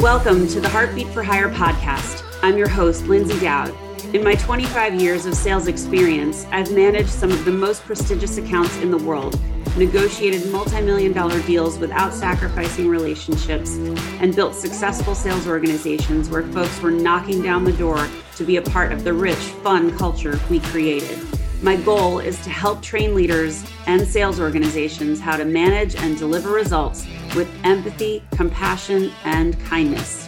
[0.00, 2.24] Welcome to the Heartbeat for Hire podcast.
[2.42, 3.74] I'm your host, Lyndsay Dowd.
[4.14, 8.74] In my 25 years of sales experience, I've managed some of the most prestigious accounts
[8.78, 9.38] in the world,
[9.76, 13.74] negotiated multi million dollar deals without sacrificing relationships,
[14.22, 18.62] and built successful sales organizations where folks were knocking down the door to be a
[18.62, 21.29] part of the rich, fun culture we created.
[21.62, 26.52] My goal is to help train leaders and sales organizations how to manage and deliver
[26.52, 27.06] results
[27.36, 30.26] with empathy, compassion, and kindness.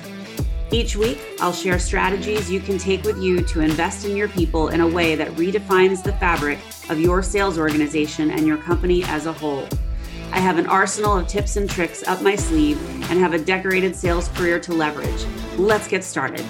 [0.70, 4.68] Each week, I'll share strategies you can take with you to invest in your people
[4.68, 6.58] in a way that redefines the fabric
[6.90, 9.66] of your sales organization and your company as a whole.
[10.32, 12.78] I have an arsenal of tips and tricks up my sleeve
[13.10, 15.24] and have a decorated sales career to leverage.
[15.56, 16.44] Let's get started.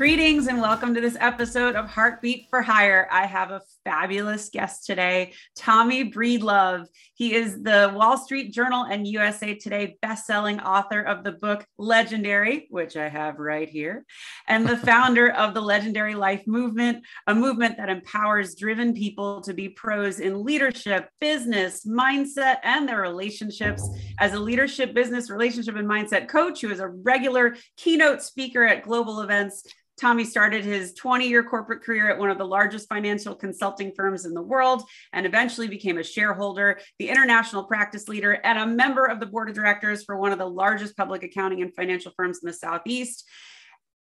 [0.00, 3.06] Greetings and welcome to this episode of Heartbeat for Hire.
[3.10, 6.86] I have a fabulous guest today, Tommy Breedlove.
[7.12, 12.66] He is the Wall Street Journal and USA Today best-selling author of the book Legendary,
[12.70, 14.06] which I have right here,
[14.48, 19.52] and the founder of the Legendary Life Movement, a movement that empowers driven people to
[19.52, 23.86] be pros in leadership, business, mindset, and their relationships.
[24.18, 28.82] As a leadership, business, relationship, and mindset coach who is a regular keynote speaker at
[28.82, 29.62] global events,
[30.00, 34.24] Tommy started his 20 year corporate career at one of the largest financial consulting firms
[34.24, 39.04] in the world and eventually became a shareholder, the international practice leader, and a member
[39.04, 42.40] of the board of directors for one of the largest public accounting and financial firms
[42.42, 43.28] in the Southeast.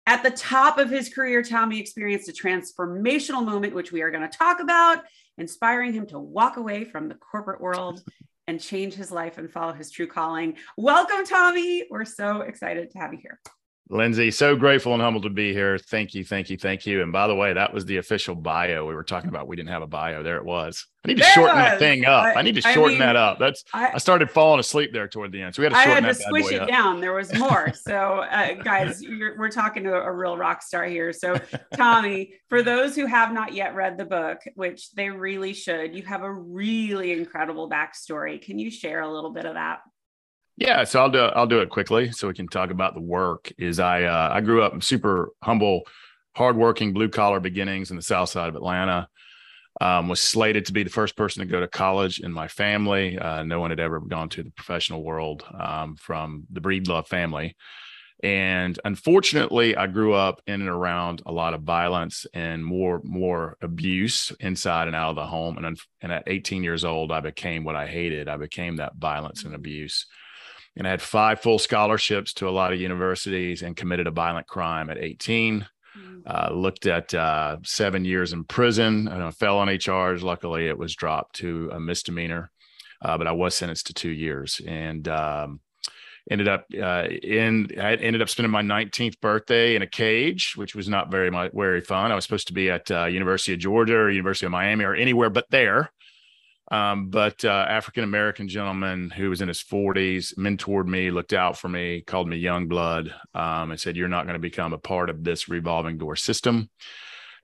[0.06, 4.30] At the top of his career, Tommy experienced a transformational moment, which we are going
[4.30, 5.04] to talk about,
[5.38, 8.04] inspiring him to walk away from the corporate world
[8.48, 10.56] and change his life and follow his true calling.
[10.78, 11.86] Welcome, Tommy.
[11.90, 13.40] We're so excited to have you here.
[13.90, 15.78] Lyndsay, so grateful and humbled to be here.
[15.78, 17.02] Thank you, thank you, thank you.
[17.02, 19.48] And by the way, that was the official bio we were talking about.
[19.48, 20.24] We didn't have a bio.
[20.24, 20.86] There it was.
[21.06, 22.26] I need to there shorten that thing up.
[22.26, 23.40] I, I need to shorten I mean, that up.
[23.40, 25.92] That's I, I, started falling asleep there toward the end, so we had to shorten
[25.92, 26.68] I had to squish it up.
[26.68, 27.00] down.
[27.00, 27.72] There was more.
[27.74, 31.14] so, uh, guys, we're talking to a real rock star here.
[31.14, 31.40] So,
[31.76, 36.04] Tommy, for those who have not yet read the book, which they really should, you
[36.04, 38.42] have a really incredible backstory.
[38.42, 39.80] Can you share a little bit of that?
[40.58, 43.52] Yeah, so I'll do I'll do it quickly so we can talk about the work.
[43.60, 45.84] Is I uh, I grew up super humble,
[46.36, 49.08] hardworking, blue collar beginnings in the South Side of Atlanta.
[49.80, 53.20] Um, was slated to be the first person to go to college in my family.
[53.20, 57.56] Uh, no one had ever gone to the professional world um, from the Breedlove family.
[58.24, 63.58] And unfortunately, I grew up in and around a lot of violence and more more
[63.62, 65.60] abuse inside and out of the home.
[65.60, 68.28] And, and at 18 years old, I became what I hated.
[68.28, 70.08] I became that violence and abuse
[70.78, 74.48] and I had five full scholarships to a lot of universities and committed a violent
[74.48, 75.66] crime at 18.
[75.98, 76.22] Mm.
[76.26, 80.22] Uh, looked at uh, seven years in prison and a felony charge.
[80.22, 82.52] Luckily, it was dropped to a misdemeanor,
[83.02, 85.62] uh, but I was sentenced to two years and um,
[86.30, 87.72] ended up uh, in.
[87.80, 91.82] I ended up spending my 19th birthday in a cage, which was not very very
[91.82, 92.12] fun.
[92.12, 94.94] I was supposed to be at uh, University of Georgia or University of Miami or
[94.94, 95.92] anywhere but there.
[96.70, 101.58] Um, but uh, African American gentleman who was in his 40s mentored me, looked out
[101.58, 104.78] for me, called me young blood, um, and said, "You're not going to become a
[104.78, 106.70] part of this revolving door system."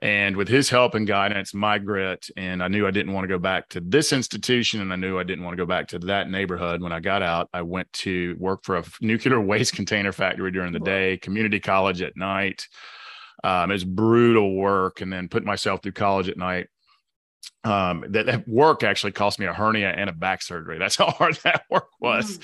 [0.02, 3.34] And with his help and guidance, my grit, and I knew I didn't want to
[3.34, 6.00] go back to this institution, and I knew I didn't want to go back to
[6.00, 6.82] that neighborhood.
[6.82, 10.74] When I got out, I went to work for a nuclear waste container factory during
[10.74, 12.68] the day, community college at night.
[13.46, 16.68] Um, it was brutal work, and then put myself through college at night
[17.64, 20.78] um, that, that, work actually cost me a hernia and a back surgery.
[20.78, 22.40] That's how hard that work was.
[22.40, 22.44] Mm.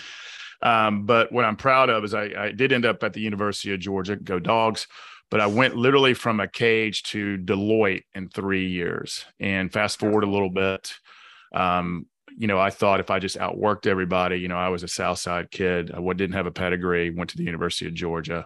[0.62, 3.74] Um, but what I'm proud of is I, I, did end up at the University
[3.74, 4.88] of Georgia, go dogs,
[5.32, 9.24] but I went literally from a cage to Deloitte in three years.
[9.40, 10.94] And fast forward a little bit,
[11.54, 12.08] um,
[12.38, 15.20] you know, I thought if I just outworked everybody, you know, I was a South
[15.20, 18.46] Side kid, I didn't have a pedigree, went to the University of Georgia.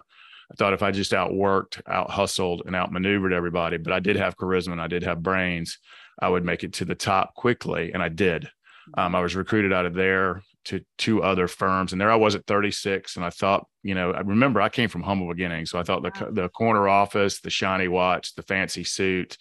[0.50, 4.36] I thought if I just outworked, out hustled, and outmaneuvered everybody, but I did have
[4.36, 5.78] charisma and I did have brains
[6.18, 7.92] I would make it to the top quickly.
[7.92, 8.48] And I did.
[8.96, 11.92] Um, I was recruited out of there to two other firms.
[11.92, 13.16] And there I was at 36.
[13.16, 15.70] And I thought, you know, I remember I came from humble beginnings.
[15.70, 19.36] So I thought the, the corner office, the shiny watch, the fancy suit,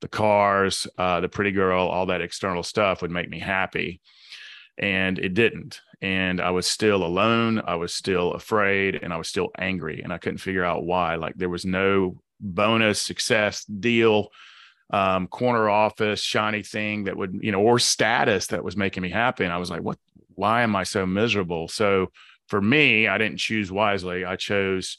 [0.00, 4.00] the cars, uh, the pretty girl, all that external stuff would make me happy.
[4.76, 5.80] And it didn't.
[6.00, 7.60] And I was still alone.
[7.64, 10.02] I was still afraid and I was still angry.
[10.02, 11.16] And I couldn't figure out why.
[11.16, 14.28] Like there was no bonus success deal
[14.90, 19.10] um, corner office shiny thing that would you know or status that was making me
[19.10, 19.98] happy and i was like what
[20.34, 22.10] why am i so miserable so
[22.46, 24.96] for me i didn't choose wisely i chose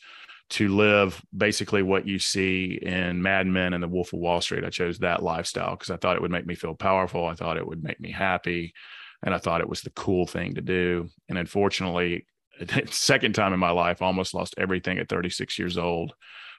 [0.49, 4.65] to live basically what you see in Mad Men and The Wolf of Wall Street.
[4.65, 7.27] I chose that lifestyle because I thought it would make me feel powerful.
[7.27, 8.73] I thought it would make me happy.
[9.21, 11.09] and I thought it was the cool thing to do.
[11.27, 12.25] And unfortunately,
[12.89, 16.13] second time in my life, almost lost everything at 36 years old.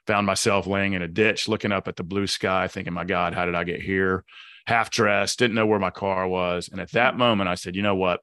[0.07, 3.33] Found myself laying in a ditch, looking up at the blue sky, thinking, "My God,
[3.33, 4.23] how did I get here?"
[4.65, 7.81] Half dressed, didn't know where my car was, and at that moment, I said, "You
[7.81, 8.21] know what?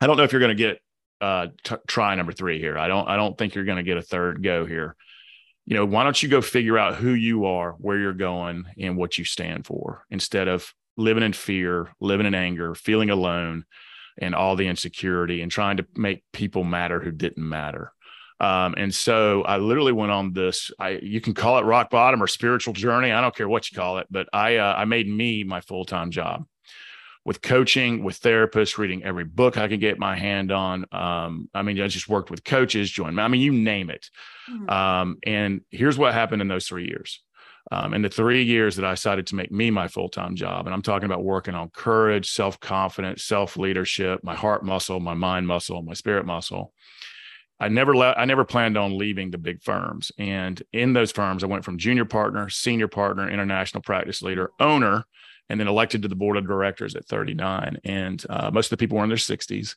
[0.00, 0.80] I don't know if you're going to get
[1.20, 2.78] uh, t- try number three here.
[2.78, 3.08] I don't.
[3.08, 4.96] I don't think you're going to get a third go here."
[5.66, 8.96] you know, why don't you go figure out who you are, where you're going, and
[8.96, 13.64] what you stand for instead of living in fear, living in anger, feeling alone,
[14.18, 17.92] and all the insecurity and trying to make people matter who didn't matter.
[18.40, 20.70] Um, and so I literally went on this.
[20.78, 23.12] I you can call it rock bottom or spiritual journey.
[23.12, 25.84] I don't care what you call it, but I uh, I made me my full
[25.84, 26.46] time job
[27.24, 30.86] with coaching, with therapists, reading every book I could get my hand on.
[30.90, 33.20] Um, I mean, I just worked with coaches, joined.
[33.20, 34.08] I mean, you name it.
[34.50, 34.70] Mm-hmm.
[34.70, 37.22] Um, and here's what happened in those three years.
[37.70, 40.66] Um, in the three years that I decided to make me my full time job,
[40.66, 45.14] and I'm talking about working on courage, self confidence, self leadership, my heart muscle, my
[45.14, 46.72] mind muscle, my spirit muscle.
[47.60, 50.10] I never let I never planned on leaving the big firms.
[50.18, 55.04] And in those firms, I went from junior partner, senior partner, international practice leader, owner,
[55.48, 57.78] and then elected to the board of directors at 39.
[57.84, 59.74] And uh, most of the people were in their 60s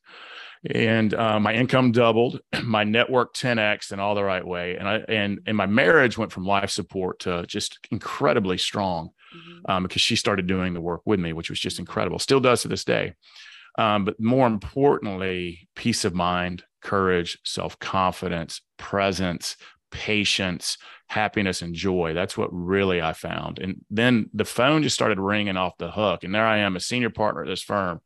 [0.69, 4.95] and uh, my income doubled, my network 10x in all the right way, and I
[5.09, 9.71] and and my marriage went from life support to just incredibly strong mm-hmm.
[9.71, 12.19] um, because she started doing the work with me, which was just incredible.
[12.19, 13.13] Still does to this day,
[13.77, 19.57] um, but more importantly, peace of mind, courage, self confidence, presence,
[19.91, 20.77] patience,
[21.07, 22.13] happiness, and joy.
[22.13, 23.59] That's what really I found.
[23.59, 26.79] And then the phone just started ringing off the hook, and there I am, a
[26.79, 28.01] senior partner at this firm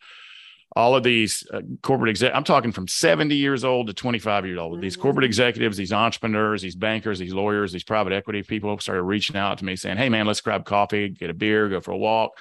[0.75, 4.59] all of these uh, corporate exec i'm talking from 70 years old to 25 years
[4.59, 5.29] old these corporate mm-hmm.
[5.29, 9.65] executives these entrepreneurs these bankers these lawyers these private equity people started reaching out to
[9.65, 12.31] me saying hey man let's grab coffee get a beer go for a walk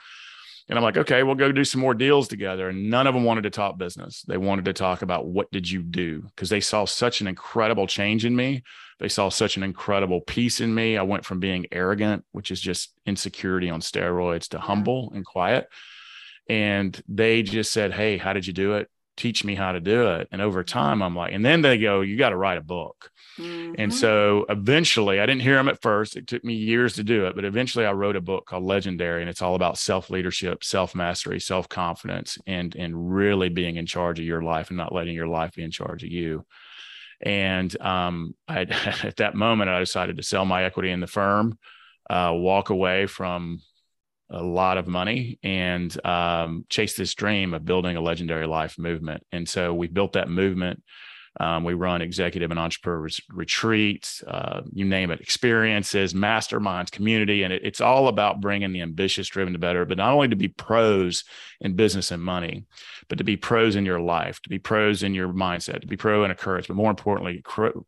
[0.69, 2.69] and i'm like okay we'll go do some more deals together.
[2.69, 4.23] And none of them wanted to talk business.
[4.23, 6.23] They wanted to talk about what did you do?
[6.23, 8.63] Because they saw such an incredible change in me.
[8.99, 10.97] They saw such an incredible peace in me.
[10.97, 15.69] I went from being arrogant which is just insecurity on steroids to humble and quiet.
[16.49, 18.89] And they just said, Hey, how did you do it?
[19.17, 20.29] Teach me how to do it.
[20.31, 23.11] And over time, I'm like, and then they go, You got to write a book.
[23.39, 23.75] Mm-hmm.
[23.79, 26.17] And so eventually, I didn't hear them at first.
[26.17, 29.21] It took me years to do it, but eventually, I wrote a book called Legendary,
[29.21, 33.87] and it's all about self leadership, self mastery, self confidence, and and really being in
[33.87, 36.45] charge of your life and not letting your life be in charge of you.
[37.21, 38.61] And um, I,
[39.03, 41.59] at that moment, I decided to sell my equity in the firm,
[42.09, 43.61] uh, walk away from
[44.31, 49.25] a lot of money and um, chase this dream of building a legendary life movement.
[49.33, 50.83] And so we built that movement.
[51.39, 57.43] Um, we run executive and entrepreneur retreats, uh, you name it, experiences, masterminds, community.
[57.43, 60.37] And it, it's all about bringing the ambitious, driven to better, but not only to
[60.37, 61.25] be pros
[61.61, 62.65] in business and money,
[63.09, 65.97] but to be pros in your life, to be pros in your mindset, to be
[65.97, 67.43] pro in a courage, but more importantly,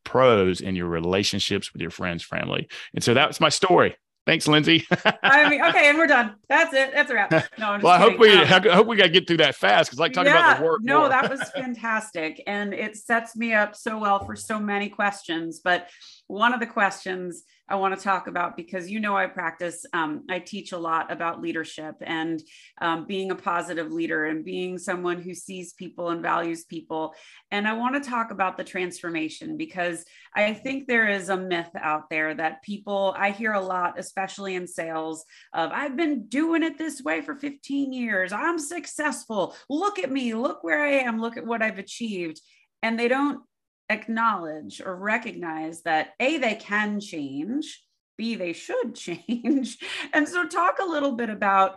[0.05, 2.69] pros in your relationships with your friends, family.
[2.95, 3.97] And so that's my story.
[4.29, 4.85] Thanks, Lyndsay.
[5.23, 6.35] I mean, okay, and we're done.
[6.51, 6.93] That's it.
[6.93, 7.33] That's a wrap.
[7.59, 9.89] No, well, I hope we um, I hope we got to get through that fast
[9.89, 10.83] because like talking yeah, about the work.
[10.83, 15.61] No, that was fantastic, and it sets me up so well for so many questions.
[15.65, 15.89] But
[16.29, 20.25] one of the questions I want to talk about because you know I practice, um,
[20.31, 22.43] I teach a lot about leadership and
[22.81, 27.15] um, being a positive leader and being someone who sees people and values people.
[27.51, 30.05] And I want to talk about the transformation because
[30.35, 34.55] I think there is a myth out there that people, I hear a lot, especially
[34.55, 38.33] in sales, of I've been doing it this way for 15 years.
[38.33, 39.57] I'm successful.
[39.71, 40.35] Look at me.
[40.35, 41.21] Look where I am.
[41.21, 42.41] Look at what I've achieved.
[42.83, 43.41] And they don't
[43.89, 47.83] acknowledge or recognize that A, they can change,
[48.17, 49.79] B, they should change.
[50.13, 51.77] and so talk a little bit about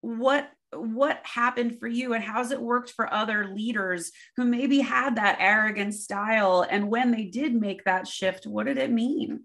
[0.00, 5.16] what what happened for you and how's it worked for other leaders who maybe had
[5.16, 9.40] that arrogant style and when they did make that shift what did it mean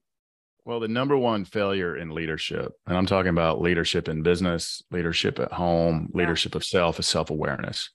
[0.65, 5.39] well the number one failure in leadership and i'm talking about leadership in business leadership
[5.39, 6.19] at home yeah.
[6.19, 7.89] leadership of self is self-awareness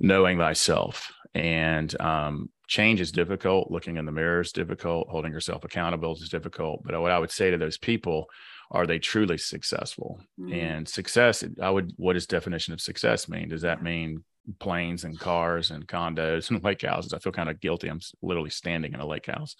[0.00, 3.70] knowing thyself and um, change is difficult.
[3.70, 5.08] Looking in the mirror is difficult.
[5.08, 6.82] Holding yourself accountable is difficult.
[6.84, 8.28] But what i would say to those people
[8.70, 10.20] are they truly successful?
[10.38, 10.52] Mm-hmm.
[10.52, 13.48] and success i would what does definition of success mean?
[13.48, 14.24] Does that mean
[14.58, 17.12] planes and cars and condos and lake houses?
[17.12, 17.88] I feel kind of guilty.
[17.88, 19.56] I'm literally standing in a lake house.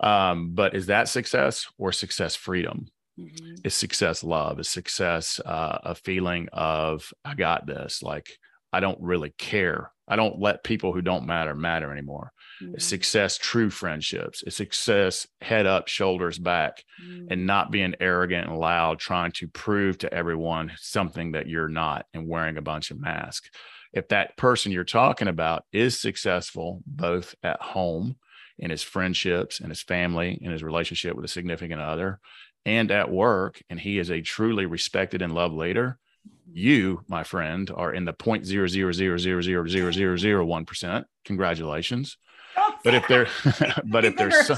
[0.00, 2.86] Um, but is that success or success freedom?
[3.20, 3.56] Mm-hmm.
[3.62, 4.58] is success love?
[4.58, 8.38] Is success uh, a feeling of i got this like
[8.72, 12.32] i don't really care I don't let people who don't matter matter anymore.
[12.60, 12.78] Mm-hmm.
[12.78, 14.42] Success, true friendships.
[14.46, 17.28] It's success, head up, shoulders back, mm-hmm.
[17.30, 22.04] and not being arrogant and loud, trying to prove to everyone something that you're not
[22.12, 23.48] and wearing a bunch of masks.
[23.94, 28.16] if that person you're talking about is successful both at home
[28.58, 32.18] in his friendships and his family and his relationship with a significant other
[32.64, 35.98] and at work and he is a truly respected and loved leader
[36.54, 40.44] you my friend are in the point zero zero zero zero zero zero zero zero
[40.44, 41.06] one percent.
[41.24, 42.16] Congratulations.
[42.84, 43.28] But if they're
[43.84, 44.50] but if there's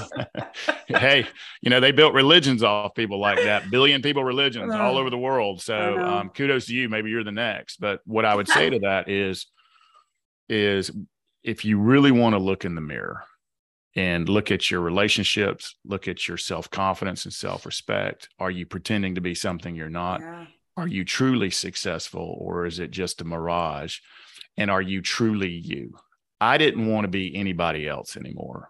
[0.87, 1.25] hey
[1.61, 3.69] you know they built religions off people like that.
[3.71, 5.61] Billion people religions all over the world.
[5.61, 6.89] So um, kudos to you.
[6.89, 7.79] Maybe you're the next.
[7.79, 9.47] But what i would say to that is
[10.49, 10.91] is
[11.43, 13.23] if you really want to look in the mirror
[13.95, 19.21] and look at your relationships look at your self-confidence and self-respect are you pretending to
[19.21, 20.19] be something you're not?
[20.19, 20.45] Yeah.
[20.77, 23.99] Are you truly successful or is it just a mirage
[24.57, 25.95] and are you truly you
[26.39, 28.69] I didn't want to be anybody else anymore.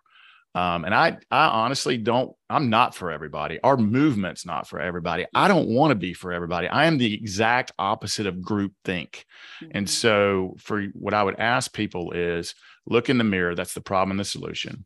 [0.53, 3.59] Um, and I, I honestly don't, I'm not for everybody.
[3.61, 5.25] Our movement's not for everybody.
[5.35, 6.69] I don't want to be for everybody.
[6.69, 9.25] I am the exact opposite of group think.
[9.61, 9.71] Mm-hmm.
[9.77, 13.55] And so for what I would ask people is look in the mirror.
[13.55, 14.85] That's the problem and the solution.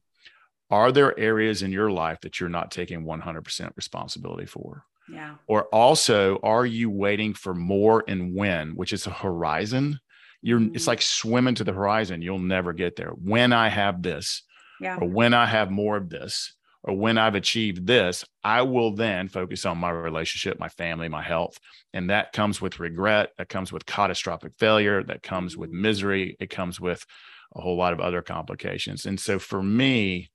[0.71, 4.85] Are there areas in your life that you're not taking 100% responsibility for?
[5.11, 5.35] Yeah.
[5.47, 9.99] Or also, are you waiting for more and when, which is a horizon
[10.41, 10.75] you're mm-hmm.
[10.75, 14.43] it's like swimming to the horizon you'll never get there when i have this
[14.79, 14.97] yeah.
[14.99, 19.27] or when i have more of this or when i've achieved this i will then
[19.27, 21.59] focus on my relationship my family my health
[21.93, 25.81] and that comes with regret that comes with catastrophic failure that comes with mm-hmm.
[25.81, 27.05] misery it comes with
[27.55, 30.29] a whole lot of other complications and so for me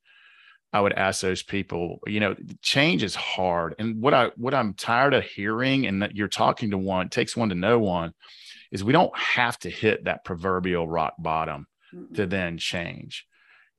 [0.75, 3.77] I would ask those people, you know, change is hard.
[3.79, 7.37] And what I what I'm tired of hearing, and that you're talking to one, takes
[7.37, 8.13] one to know one,
[8.73, 12.15] is we don't have to hit that proverbial rock bottom mm-hmm.
[12.15, 13.27] to then change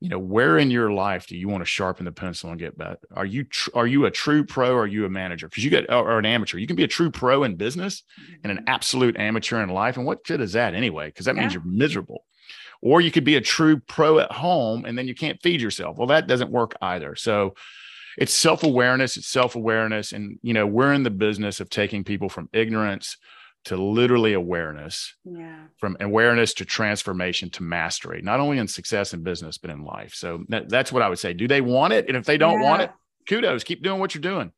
[0.00, 2.76] you know where in your life do you want to sharpen the pencil and get
[2.76, 5.64] better are you tr- are you a true pro or are you a manager because
[5.64, 8.02] you get or an amateur you can be a true pro in business
[8.42, 8.68] and an mm-hmm.
[8.68, 11.42] absolute amateur in life and what good is that anyway because that yeah.
[11.42, 12.24] means you're miserable
[12.82, 15.96] or you could be a true pro at home and then you can't feed yourself.
[15.96, 17.14] Well that doesn't work either.
[17.16, 17.54] So
[18.18, 22.48] it's self-awareness it's self-awareness and you know we're in the business of taking people from
[22.52, 23.18] ignorance
[23.66, 25.64] to literally awareness yeah.
[25.76, 30.14] from awareness to transformation to mastery not only in success in business but in life.
[30.14, 31.32] So that, that's what i would say.
[31.32, 32.06] Do they want it?
[32.08, 32.64] And if they don't yeah.
[32.64, 32.90] want it
[33.28, 33.64] kudos.
[33.64, 34.52] Keep doing what you're doing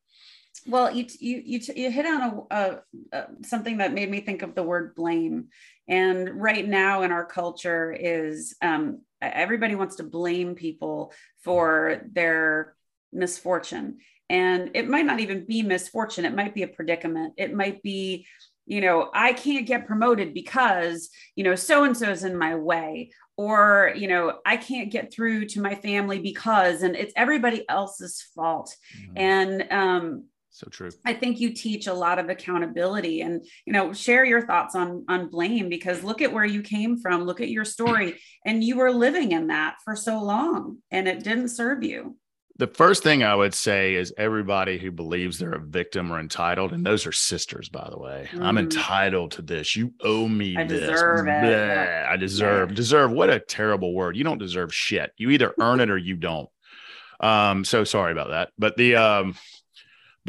[0.67, 2.79] well you you you, you hit on a, a,
[3.11, 5.47] a, something that made me think of the word blame.
[5.87, 11.13] And right now in our culture is um, everybody wants to blame people
[11.43, 12.75] for their
[13.11, 13.97] misfortune.
[14.29, 16.25] And it might not even be misfortune.
[16.25, 17.33] It might be a predicament.
[17.37, 18.27] It might be
[18.69, 23.09] you know, I can't get promoted because, you know, so and so's in my way,
[23.35, 28.21] or, you know, I can't get through to my family because, and it's everybody else's
[28.35, 28.75] fault.
[28.95, 29.17] Mm-hmm.
[29.17, 30.25] And, um,
[30.59, 30.89] so true.
[31.05, 35.05] I think you teach a lot of accountability and you know share your thoughts on
[35.07, 38.77] on blame because look at where you came from, look at your story and you
[38.77, 42.15] were living in that for so long and it didn't serve you
[42.59, 46.73] the first thing I would say is everybody who believes they're a victim or entitled,
[46.73, 48.27] and those are sisters, by the way.
[48.33, 48.43] Mm.
[48.43, 49.77] I'm entitled to this.
[49.77, 50.59] You owe me this.
[50.59, 50.79] I this.
[50.81, 52.05] Deserve it.
[52.05, 52.69] I deserve.
[52.69, 52.75] Yeah.
[52.75, 53.11] Deserve.
[53.13, 54.17] What a terrible word.
[54.17, 55.13] You don't deserve shit.
[55.15, 56.49] You either earn it or you don't.
[57.21, 58.49] Um, so sorry about that.
[58.57, 59.35] But the um,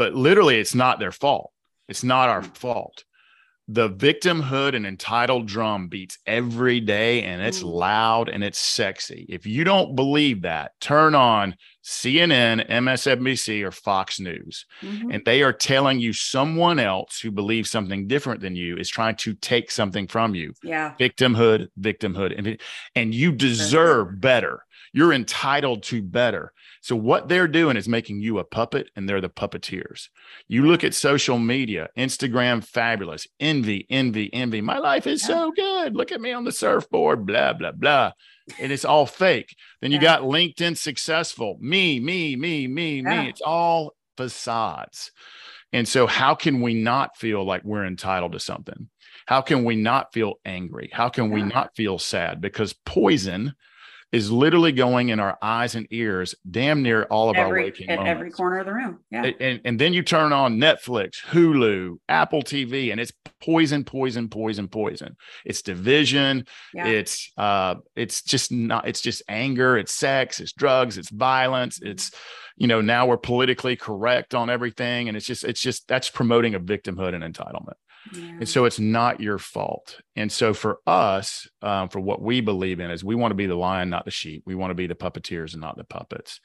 [0.01, 1.53] but literally it's not their fault.
[1.87, 2.57] It's not our mm.
[2.57, 3.05] fault
[3.73, 7.73] the victimhood and entitled drum beats every day and it's mm.
[7.73, 9.27] loud and it's sexy.
[9.29, 11.55] If you don't believe that, turn on
[11.85, 15.13] CNN, MSNBC, or Fox News, mm-hmm.
[15.13, 19.15] and they are telling you someone else who believes something different than you is trying
[19.17, 20.53] to take something from you.
[20.65, 20.95] Yeah.
[20.99, 22.37] Victimhood, victimhood.
[22.37, 22.61] And,
[22.97, 24.65] and you deserve better.
[24.93, 26.53] You're entitled to better.
[26.81, 30.09] So what they're doing is making you a puppet and they're the puppeteers.
[30.49, 34.61] You look at social media, Instagram fabulous, envy, envy, envy.
[34.63, 35.95] My life is so good.
[35.95, 38.13] Look at me on the surfboard, blah blah blah.
[38.59, 39.55] And it's all fake.
[39.81, 40.19] Then you yeah.
[40.19, 41.59] got LinkedIn successful.
[41.61, 43.23] Me, me, me, me, yeah.
[43.23, 43.29] me.
[43.29, 45.13] It's all facades.
[45.73, 48.89] And so how can we not feel like we're entitled to something?
[49.27, 50.91] How can we not feel angry?
[50.93, 51.35] How can yeah.
[51.35, 52.41] we not feel sad?
[52.41, 53.55] Because poison
[54.13, 57.89] is literally going in our eyes and ears damn near all of every, our waking
[57.89, 58.11] at moments.
[58.11, 58.99] every corner of the room.
[59.11, 59.31] Yeah.
[59.39, 64.69] And, and then you turn on Netflix, Hulu, Apple TV, and it's poison, poison, poison,
[64.69, 65.17] poison.
[65.45, 66.47] It's division.
[66.75, 66.87] Yeah.
[66.87, 71.93] It's uh it's just not it's just anger, it's sex, it's drugs, it's violence, mm-hmm.
[71.93, 72.11] it's
[72.61, 75.09] you know, now we're politically correct on everything.
[75.09, 77.73] And it's just, it's just that's promoting a victimhood and entitlement.
[78.15, 80.01] And so it's not your fault.
[80.17, 83.47] And so for us, um, for what we believe in is we want to be
[83.47, 84.43] the lion, not the sheep.
[84.47, 86.41] We want to be the puppeteers and not the puppets.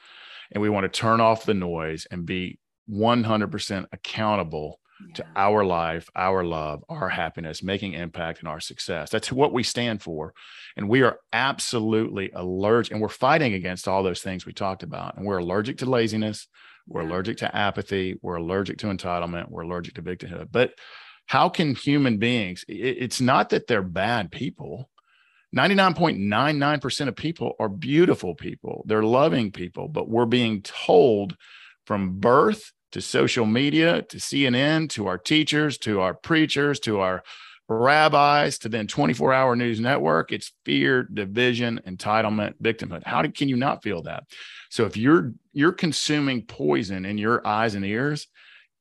[0.52, 2.60] And we want to turn off the noise and be
[2.90, 5.14] 100% accountable yeah.
[5.16, 9.10] to our life, our love, our happiness, making impact and our success.
[9.10, 10.34] That's what we stand for.
[10.78, 15.18] And we are absolutely allergic and we're fighting against all those things we talked about.
[15.18, 16.48] And we're allergic to laziness,
[16.88, 17.10] we're yeah.
[17.10, 20.50] allergic to apathy, we're allergic to entitlement, we're allergic to victimhood.
[20.52, 20.74] But
[21.25, 24.89] how can human beings, it's not that they're bad people.
[25.55, 28.84] 99.99% of people are beautiful people.
[28.88, 31.38] They're loving people, but we're being told
[31.86, 37.24] from birth to social media to CNN to our teachers to our preachers to our
[37.67, 43.50] rabbis to then 24 hour news network it's fear division entitlement victimhood how do, can
[43.50, 44.24] you not feel that
[44.70, 48.27] so if you're you're consuming poison in your eyes and ears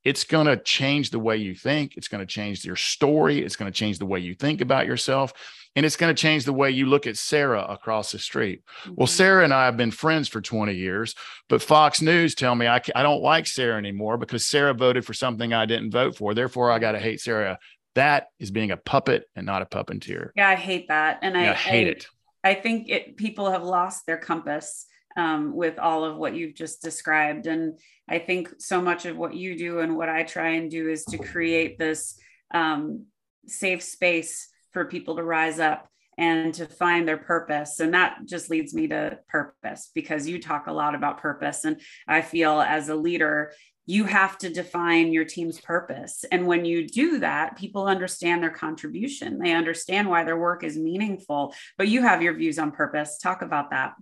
[0.04, 3.56] it's going to change the way you think it's going to change your story it's
[3.56, 5.32] going to change the way you think about yourself
[5.76, 8.62] and it's going to change the way you look at Sarah across the street.
[8.82, 8.94] Mm-hmm.
[8.96, 11.14] Well, Sarah and I have been friends for 20 years,
[11.48, 15.14] but Fox News tell me I, I don't like Sarah anymore because Sarah voted for
[15.14, 16.34] something I didn't vote for.
[16.34, 17.58] Therefore, I got to hate Sarah.
[17.94, 20.30] That is being a puppet and not a puppeteer.
[20.36, 21.20] Yeah, I hate that.
[21.22, 22.06] And I, I hate I, it.
[22.42, 26.82] I think it people have lost their compass um, with all of what you've just
[26.82, 27.46] described.
[27.46, 27.78] And
[28.08, 31.04] I think so much of what you do and what I try and do is
[31.06, 32.18] to create this
[32.52, 33.06] um,
[33.46, 37.80] safe space for people to rise up and to find their purpose.
[37.80, 41.64] And that just leads me to purpose because you talk a lot about purpose.
[41.64, 43.52] And I feel as a leader,
[43.86, 46.24] you have to define your team's purpose.
[46.30, 49.38] And when you do that, people understand their contribution.
[49.38, 51.54] They understand why their work is meaningful.
[51.76, 53.18] But you have your views on purpose.
[53.18, 53.94] Talk about that.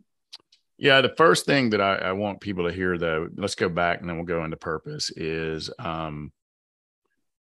[0.83, 4.01] Yeah, the first thing that I, I want people to hear, though, let's go back
[4.01, 6.33] and then we'll go into purpose, is um,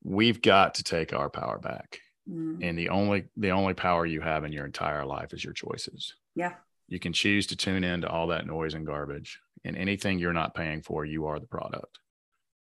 [0.03, 2.01] we've got to take our power back.
[2.27, 2.61] Mm.
[2.63, 6.15] And the only the only power you have in your entire life is your choices.
[6.35, 6.55] Yeah.
[6.89, 9.39] You can choose to tune into all that noise and garbage.
[9.63, 11.99] And anything you're not paying for, you are the product.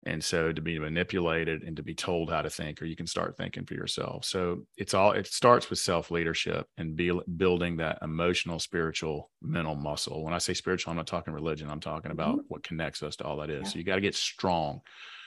[0.04, 3.06] And so to be manipulated and to be told how to think, or you can
[3.06, 4.24] start thinking for yourself.
[4.24, 9.76] So it's all it starts with self leadership and be, building that emotional, spiritual, mental
[9.76, 10.24] muscle.
[10.24, 11.70] When I say spiritual, I'm not talking religion.
[11.70, 12.46] I'm talking about mm-hmm.
[12.48, 13.62] what connects us to all that is.
[13.62, 13.68] Yeah.
[13.68, 14.80] So you got to get strong.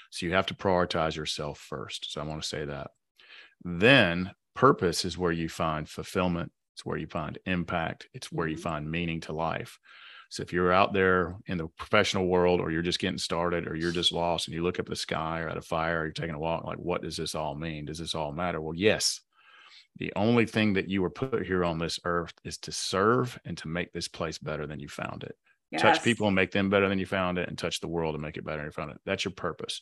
[0.10, 2.12] So you have to prioritize yourself first.
[2.12, 2.92] So I want to say that.
[3.64, 6.52] Then purpose is where you find fulfillment.
[6.74, 8.08] It's where you find impact.
[8.14, 8.64] It's where you mm-hmm.
[8.64, 9.80] find meaning to life.
[10.30, 13.76] So if you're out there in the professional world or you're just getting started or
[13.76, 16.04] you're just lost and you look up at the sky or at a fire or
[16.06, 17.86] you're taking a walk, like, what does this all mean?
[17.86, 18.60] Does this all matter?
[18.60, 19.22] Well, yes.
[19.98, 23.58] The only thing that you were put here on this earth is to serve and
[23.60, 25.38] to make this place better than you found it.
[25.76, 25.82] Yes.
[25.82, 28.22] Touch people and make them better than you found it, and touch the world and
[28.22, 28.98] make it better than you found it.
[29.06, 29.82] That's your purpose.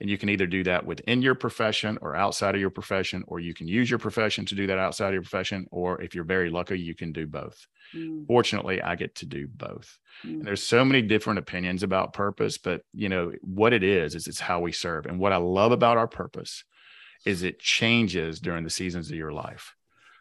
[0.00, 3.40] And you can either do that within your profession or outside of your profession, or
[3.40, 5.66] you can use your profession to do that outside of your profession.
[5.70, 7.66] Or if you're very lucky, you can do both.
[7.94, 8.26] Mm.
[8.26, 9.98] Fortunately, I get to do both.
[10.24, 10.44] Mm.
[10.44, 14.40] there's so many different opinions about purpose, but you know what it is is it's
[14.40, 15.06] how we serve.
[15.06, 16.64] And what I love about our purpose
[17.24, 19.74] is it changes during the seasons of your life.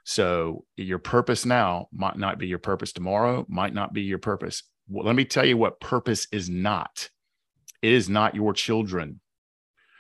[0.04, 4.64] So your purpose now might not be your purpose tomorrow, might not be your purpose.
[4.92, 7.10] Well, let me tell you what purpose is not.
[7.82, 9.22] It is not your children.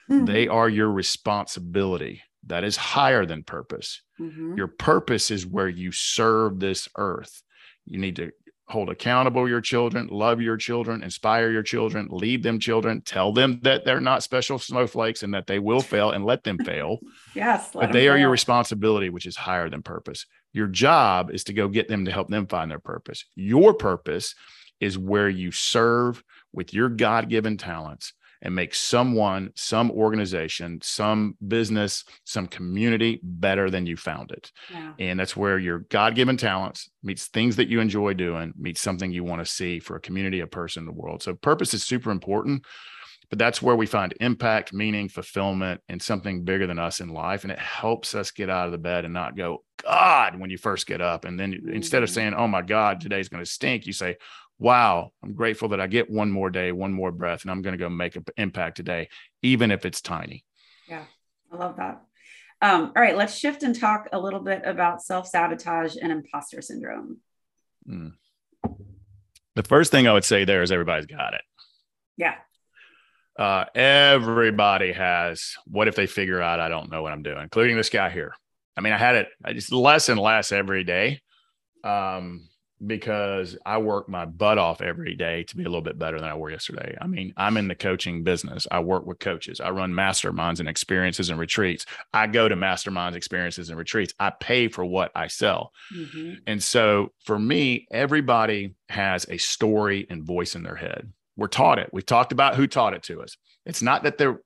[0.09, 0.25] Mm-hmm.
[0.25, 2.21] They are your responsibility.
[2.47, 4.01] That is higher than purpose.
[4.19, 4.57] Mm-hmm.
[4.57, 7.41] Your purpose is where you serve this earth.
[7.85, 8.31] You need to
[8.67, 13.59] hold accountable your children, love your children, inspire your children, lead them children, tell them
[13.63, 16.99] that they're not special snowflakes and that they will fail and let them fail.
[17.35, 17.71] yes.
[17.73, 18.13] But they fail.
[18.13, 20.25] are your responsibility, which is higher than purpose.
[20.53, 23.25] Your job is to go get them to help them find their purpose.
[23.35, 24.35] Your purpose
[24.81, 31.37] is where you serve with your God given talents and make someone, some organization, some
[31.47, 34.51] business, some community better than you found it.
[34.71, 34.93] Yeah.
[34.97, 39.11] And that's where your God given talents meets things that you enjoy doing, meets something
[39.11, 41.21] you want to see for a community, a person in the world.
[41.21, 42.65] So purpose is super important.
[43.29, 47.43] But that's where we find impact, meaning, fulfillment, and something bigger than us in life.
[47.43, 50.57] And it helps us get out of the bed and not go, God, when you
[50.57, 51.23] first get up.
[51.23, 51.69] And then mm-hmm.
[51.69, 52.15] instead of mm-hmm.
[52.15, 54.17] saying, Oh my God, today's going to stink, you say,
[54.61, 57.73] wow, I'm grateful that I get one more day, one more breath, and I'm going
[57.73, 59.09] to go make an impact today,
[59.41, 60.45] even if it's tiny.
[60.87, 61.03] Yeah,
[61.51, 62.03] I love that.
[62.61, 66.61] Um, all right, let's shift and talk a little bit about self sabotage and imposter
[66.61, 67.17] syndrome.
[67.89, 68.13] Mm.
[69.55, 71.41] The first thing I would say there is everybody's got it.
[72.15, 72.35] Yeah.
[73.37, 75.55] Uh, everybody has.
[75.65, 78.35] What if they figure out I don't know what I'm doing, including this guy here?
[78.77, 81.19] I mean, I had it I just less and less every day.
[81.83, 82.47] Um,
[82.85, 86.29] because I work my butt off every day to be a little bit better than
[86.29, 86.97] I were yesterday.
[86.99, 88.67] I mean, I'm in the coaching business.
[88.71, 89.61] I work with coaches.
[89.61, 91.85] I run masterminds and experiences and retreats.
[92.13, 94.13] I go to masterminds, experiences, and retreats.
[94.19, 95.71] I pay for what I sell.
[95.95, 96.33] Mm-hmm.
[96.47, 101.11] And so for me, everybody has a story and voice in their head.
[101.37, 101.89] We're taught it.
[101.93, 103.37] We've talked about who taught it to us.
[103.65, 104.39] It's not that they're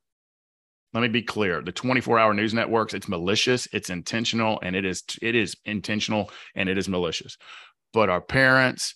[0.94, 1.62] Let me be clear.
[1.62, 6.70] The 24-hour news networks, it's malicious, it's intentional, and it is it is intentional and
[6.70, 7.38] it is malicious.
[7.96, 8.96] But our parents,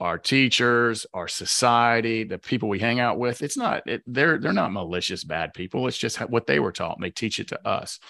[0.00, 4.52] our teachers, our society, the people we hang out with, it's not it, they're they're
[4.52, 5.86] not malicious bad people.
[5.86, 6.96] It's just what they were taught.
[6.96, 8.00] And they teach it to us.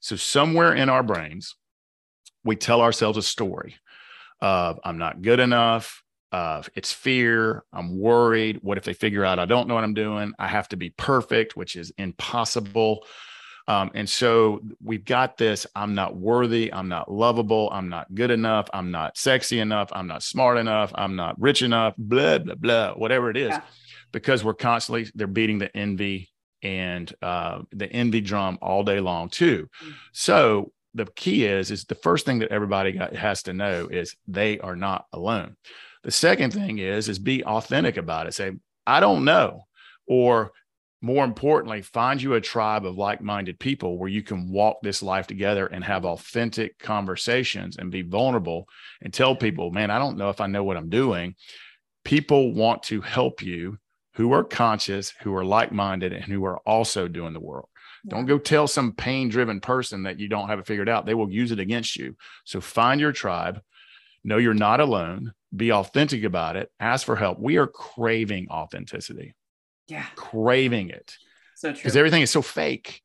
[0.00, 1.54] So somewhere in our brains,
[2.44, 3.76] we tell ourselves a story
[4.40, 7.64] of I'm not good enough, of it's fear.
[7.72, 8.60] I'm worried.
[8.62, 10.32] What if they figure out I don't know what I'm doing?
[10.38, 13.04] I have to be perfect, which is impossible.
[13.70, 16.72] Um, and so we've got this I'm not worthy.
[16.72, 17.68] I'm not lovable.
[17.70, 18.68] I'm not good enough.
[18.74, 19.90] I'm not sexy enough.
[19.92, 20.90] I'm not smart enough.
[20.96, 23.60] I'm not rich enough, blah, blah, blah, whatever it is, yeah.
[24.10, 26.30] because we're constantly, they're beating the envy
[26.62, 29.68] and uh, the envy drum all day long, too.
[29.80, 29.92] Mm-hmm.
[30.12, 34.16] So the key is, is the first thing that everybody got, has to know is
[34.26, 35.56] they are not alone.
[36.02, 38.34] The second thing is is be authentic about it.
[38.34, 38.50] Say,
[38.84, 39.66] I don't know.
[40.08, 40.50] Or
[41.02, 45.26] more importantly, find you a tribe of like-minded people where you can walk this life
[45.26, 48.68] together and have authentic conversations and be vulnerable
[49.00, 51.36] and tell people, man, I don't know if I know what I'm doing.
[52.04, 53.78] People want to help you
[54.14, 57.66] who are conscious, who are like-minded, and who are also doing the work.
[58.06, 61.06] Don't go tell some pain driven person that you don't have it figured out.
[61.06, 62.16] They will use it against you.
[62.44, 63.60] So find your tribe,
[64.24, 67.38] know you're not alone, be authentic about it, ask for help.
[67.38, 69.34] We are craving authenticity.
[69.90, 70.06] Yeah.
[70.14, 71.16] Craving it.
[71.56, 71.76] So true.
[71.76, 73.02] Because everything is so fake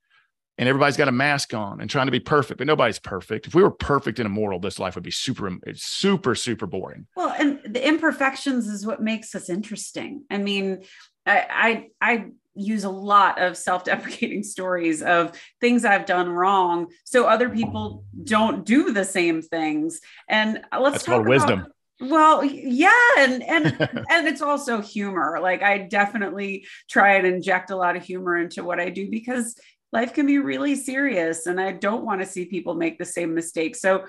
[0.57, 3.47] and everybody's got a mask on and trying to be perfect, but nobody's perfect.
[3.47, 7.07] If we were perfect and immortal, this life would be super, super, super boring.
[7.15, 10.23] Well, and the imperfections is what makes us interesting.
[10.29, 10.83] I mean,
[11.25, 17.25] I, I, I use a lot of self-deprecating stories of things I've done wrong, so
[17.25, 19.99] other people don't do the same things.
[20.29, 21.67] And uh, let's That's talk about, wisdom
[22.01, 23.65] well yeah and and
[24.09, 25.39] and it's also humor.
[25.41, 29.55] Like i definitely try and inject a lot of humor into what i do because
[29.91, 33.33] life can be really serious and i don't want to see people make the same
[33.33, 34.05] mistakes so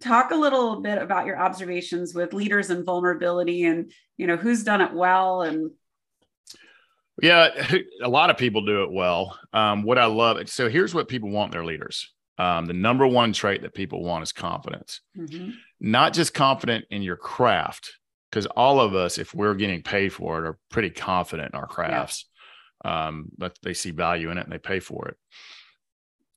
[0.00, 4.64] talk a little bit about your observations with leaders and vulnerability and you know who's
[4.64, 5.70] done it well and
[7.22, 7.48] yeah
[8.02, 9.38] a lot of people do it well.
[9.52, 12.10] Um, what i love so here's what people want their leaders.
[12.38, 15.02] Um, the number one trait that people want is confidence.
[15.16, 17.92] Mm-hmm not just confident in your craft,
[18.30, 21.66] because all of us, if we're getting paid for it, are pretty confident in our
[21.66, 22.26] crafts.
[22.84, 23.08] Yeah.
[23.08, 25.16] Um, but they see value in it and they pay for it.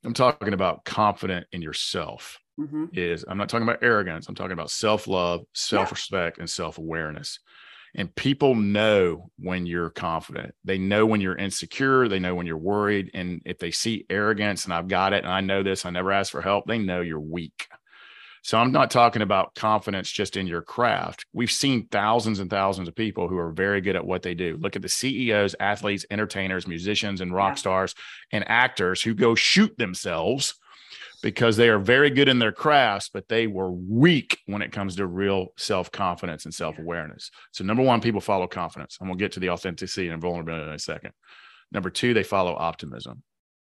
[0.04, 2.38] I'm talking about confident in yourself.
[2.60, 2.84] Mm-hmm.
[2.92, 4.28] Is I'm not talking about arrogance.
[4.28, 6.42] I'm talking about self love, self respect, yeah.
[6.42, 7.40] and self awareness.
[7.96, 10.54] And people know when you're confident.
[10.64, 12.08] They know when you're insecure.
[12.08, 13.10] They know when you're worried.
[13.14, 16.12] And if they see arrogance and I've got it and I know this, I never
[16.12, 17.68] ask for help, they know you're weak.
[18.44, 21.24] So I'm not talking about confidence just in your craft.
[21.32, 24.58] We've seen thousands and thousands of people who are very good at what they do.
[24.60, 27.60] Look at the CEOs, athletes, entertainers, musicians, and rock yeah.
[27.60, 27.94] stars
[28.32, 30.56] and actors who go shoot themselves
[31.22, 34.96] because they are very good in their crafts, but they were weak when it comes
[34.96, 37.30] to real self confidence and self awareness.
[37.52, 38.98] So, number one, people follow confidence.
[39.00, 41.12] I'm going to get to the authenticity and vulnerability in a second.
[41.72, 43.22] Number two, they follow optimism.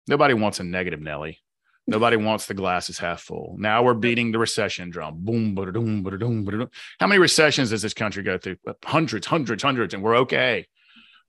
[0.08, 1.40] Nobody wants a negative Nelly.
[1.88, 3.56] Nobody wants the glasses half full.
[3.58, 5.15] Now we're beating the recession drum.
[5.19, 6.69] Boom, ba-da-doom, ba-da-doom, ba-da-doom.
[7.00, 8.58] How many recessions does this country go through?
[8.84, 10.67] Hundreds, hundreds, hundreds, and we're okay.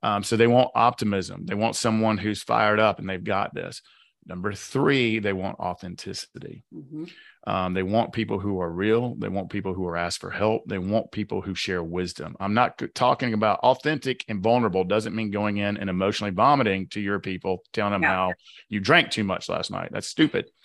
[0.02, 1.46] Um, so they want optimism.
[1.46, 3.82] They want someone who's fired up and they've got this.
[4.28, 6.64] Number three, they want authenticity.
[6.74, 7.04] Mm-hmm.
[7.46, 9.14] Um, they want people who are real.
[9.14, 10.64] They want people who are asked for help.
[10.66, 12.36] They want people who share wisdom.
[12.38, 17.00] I'm not talking about authentic and vulnerable, doesn't mean going in and emotionally vomiting to
[17.00, 18.34] your people, telling them how
[18.68, 19.90] you drank too much last night.
[19.92, 20.50] That's stupid.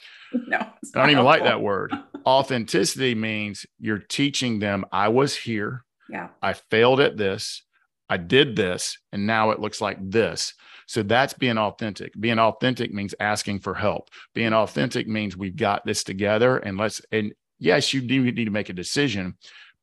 [0.48, 1.26] No, I don't even helpful.
[1.26, 1.94] like that word.
[2.26, 5.86] Authenticity means you're teaching them, I was here.
[6.10, 6.30] Yeah.
[6.42, 7.62] I failed at this.
[8.10, 10.56] I did this, and now it looks like this.
[10.94, 12.14] So that's being authentic.
[12.20, 14.12] Being authentic means asking for help.
[14.36, 18.52] Being authentic means we've got this together and let's, and yes, you do need to
[18.52, 19.34] make a decision,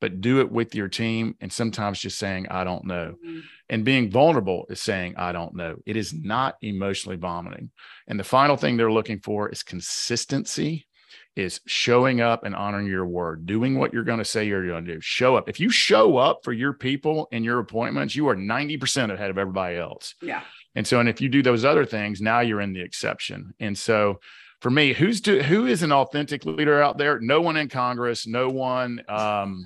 [0.00, 1.34] but do it with your team.
[1.40, 3.16] And sometimes just saying, I don't know.
[3.26, 3.40] Mm-hmm.
[3.70, 5.78] And being vulnerable is saying, I don't know.
[5.84, 7.72] It is not emotionally vomiting.
[8.06, 10.86] And the final thing they're looking for is consistency
[11.34, 14.84] is showing up and honoring your word, doing what you're going to say you're going
[14.84, 15.00] to do.
[15.00, 15.48] Show up.
[15.48, 19.38] If you show up for your people and your appointments, you are 90% ahead of
[19.38, 20.14] everybody else.
[20.22, 20.42] Yeah.
[20.74, 23.54] And so, and if you do those other things, now you're in the exception.
[23.58, 24.20] And so,
[24.60, 27.18] for me, who's do, who is an authentic leader out there?
[27.18, 29.64] No one in Congress, no one um,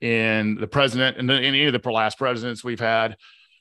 [0.00, 3.16] in the president, and any of the last presidents we've had.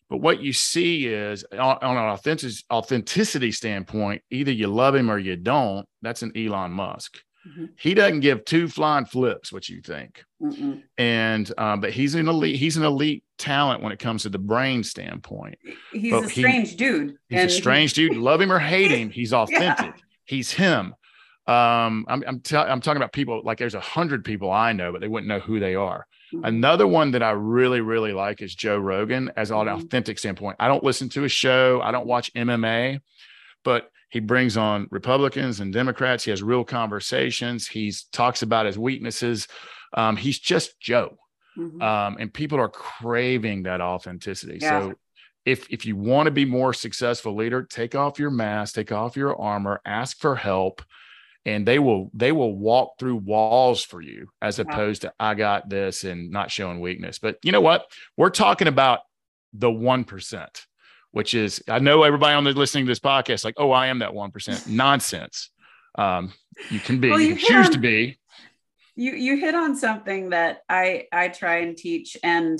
[0.10, 5.10] But what you see is on, on an authentic, authenticity standpoint, either you love him
[5.10, 5.88] or you don't.
[6.02, 7.20] That's an Elon Musk.
[7.48, 7.66] Mm-hmm.
[7.78, 10.24] He doesn't give two flying flips what you think.
[10.42, 10.84] Mm-mm.
[10.98, 12.56] And um, but he's an elite.
[12.56, 15.58] He's an elite talent when it comes to the brain standpoint.
[15.92, 17.18] He's but a strange he, dude.
[17.30, 18.16] He's a strange dude.
[18.16, 19.86] Love him or hate him, he's authentic.
[19.88, 20.02] Yeah.
[20.26, 20.96] He's him.
[21.46, 24.94] Um, I'm I'm, t- I'm talking about people like there's a hundred people I know,
[24.94, 26.08] but they wouldn't know who they are.
[26.34, 26.46] Mm-hmm.
[26.46, 29.76] Another one that I really really like is Joe Rogan as an mm-hmm.
[29.76, 30.56] authentic standpoint.
[30.62, 31.82] I don't listen to his show.
[31.82, 33.02] I don't watch MMA,
[33.66, 36.24] but he brings on Republicans and Democrats.
[36.24, 37.68] He has real conversations.
[37.68, 39.48] He talks about his weaknesses.
[39.92, 41.18] Um, he's just Joe.
[41.58, 41.82] Mm-hmm.
[41.82, 44.60] Um, and people are craving that authenticity.
[44.62, 44.82] Yeah.
[44.82, 44.94] So
[45.46, 49.18] if if you want to be more successful leader, take off your mask, take off
[49.18, 50.84] your armor, ask for help,
[51.44, 55.70] and they will they will walk through walls for you as opposed to I got
[55.70, 57.18] this and not showing weakness.
[57.18, 57.88] But you know what?
[58.16, 59.00] We're talking about
[59.54, 60.68] the one percent
[61.14, 64.00] which is I know everybody on the listening to this podcast like, oh, I am
[64.00, 64.68] that one percent.
[64.68, 65.52] Nonsense.
[65.96, 66.34] Um,
[66.70, 68.20] you can be, well, you, you can choose on, to be.
[68.96, 72.60] You you hit on something that I I try and teach, and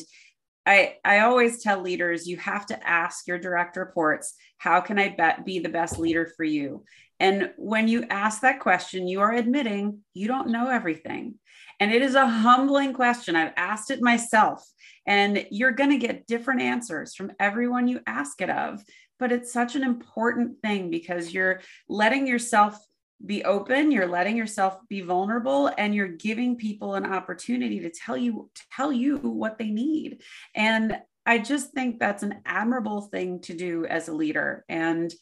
[0.66, 5.16] I I always tell leaders you have to ask your direct reports, how can I
[5.46, 6.84] be the best leader for you?
[7.20, 11.36] And when you ask that question, you are admitting you don't know everything.
[11.80, 13.36] And it is a humbling question.
[13.36, 14.64] I've asked it myself,
[15.06, 18.82] and you're going to get different answers from everyone you ask it of.
[19.20, 22.78] But it's such an important thing because you're letting yourself
[23.26, 28.18] be open, you're letting yourself be vulnerable, and you're giving people an opportunity to tell
[28.18, 30.22] you tell you what they need.
[30.56, 34.66] And I just think that's an admirable thing to do as a leader.
[34.68, 35.14] And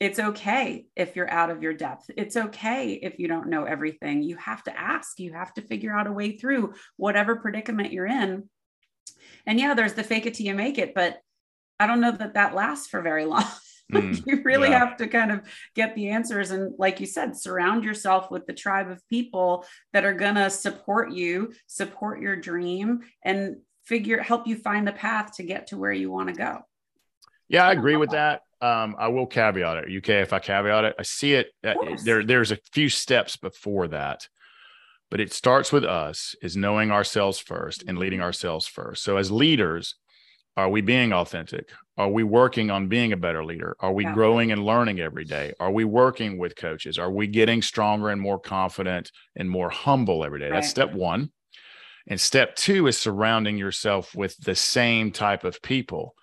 [0.00, 2.10] it's okay if you're out of your depth.
[2.16, 4.22] It's okay if you don't know everything.
[4.22, 8.06] You have to ask, you have to figure out a way through whatever predicament you're
[8.06, 8.48] in.
[9.46, 11.18] And yeah, there's the fake it till you make it, but
[11.80, 13.44] I don't know that that lasts for very long.
[13.92, 14.80] Mm, you really yeah.
[14.80, 15.40] have to kind of
[15.74, 16.50] get the answers.
[16.50, 20.50] And like you said, surround yourself with the tribe of people that are going to
[20.50, 25.78] support you, support your dream, and figure, help you find the path to get to
[25.78, 26.58] where you want to go.
[27.48, 28.42] Yeah, I agree with that.
[28.60, 29.96] Um, I will caveat it.
[29.96, 31.48] UK, if I caveat it, I see it.
[31.64, 31.74] Uh,
[32.04, 34.28] there, there's a few steps before that,
[35.10, 39.02] but it starts with us is knowing ourselves first and leading ourselves first.
[39.02, 39.94] So as leaders,
[40.58, 41.70] are we being authentic?
[41.96, 43.76] Are we working on being a better leader?
[43.78, 44.12] Are we yeah.
[44.12, 45.52] growing and learning every day?
[45.60, 46.98] Are we working with coaches?
[46.98, 50.46] Are we getting stronger and more confident and more humble every day?
[50.46, 50.54] Right.
[50.54, 51.30] That's step one.
[52.08, 56.16] And step two is surrounding yourself with the same type of people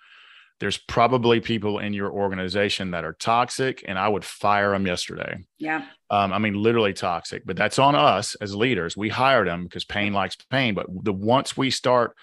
[0.58, 5.36] there's probably people in your organization that are toxic and i would fire them yesterday
[5.58, 9.64] yeah um, i mean literally toxic but that's on us as leaders we hired them
[9.64, 12.16] because pain likes pain but the once we start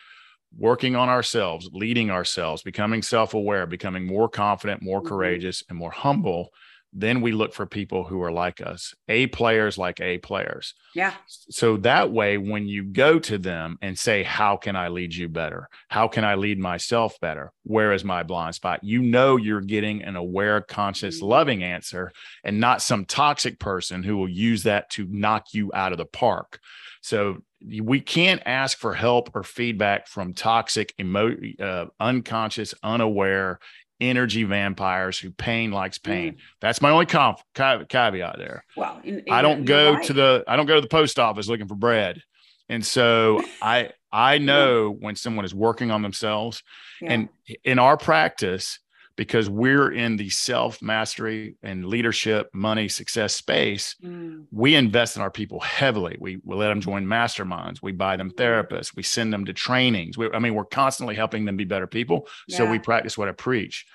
[0.57, 5.09] working on ourselves leading ourselves becoming self-aware becoming more confident more mm-hmm.
[5.09, 6.49] courageous and more humble
[6.95, 10.75] then we look for people who are like us a players like a players.
[10.93, 11.13] Yeah.
[11.27, 15.27] So that way when you go to them and say how can i lead you
[15.27, 15.67] better?
[15.89, 17.51] How can i lead myself better?
[17.63, 18.83] Where is my blind spot?
[18.83, 21.25] You know you're getting an aware conscious mm-hmm.
[21.25, 22.11] loving answer
[22.43, 26.05] and not some toxic person who will use that to knock you out of the
[26.05, 26.59] park.
[27.01, 27.39] So
[27.82, 33.60] we can't ask for help or feedback from toxic emo- uh, unconscious unaware
[33.99, 36.34] energy vampires who pain likes pain.
[36.34, 36.38] Mm.
[36.62, 38.65] That's my only conf- caveat there.
[38.76, 40.04] Well, in, in I don't go right.
[40.06, 42.21] to the I don't go to the post office looking for bread,
[42.69, 46.63] and so I I know when someone is working on themselves,
[47.02, 47.13] yeah.
[47.13, 47.30] and
[47.63, 48.80] in our practice.
[49.15, 54.45] Because we're in the self mastery and leadership, money, success space, mm.
[54.52, 56.17] we invest in our people heavily.
[56.19, 57.78] We, we let them join masterminds.
[57.82, 58.36] We buy them mm.
[58.36, 58.95] therapists.
[58.95, 60.17] We send them to trainings.
[60.17, 62.28] We, I mean, we're constantly helping them be better people.
[62.47, 62.58] Yeah.
[62.58, 63.86] So we practice what I preach.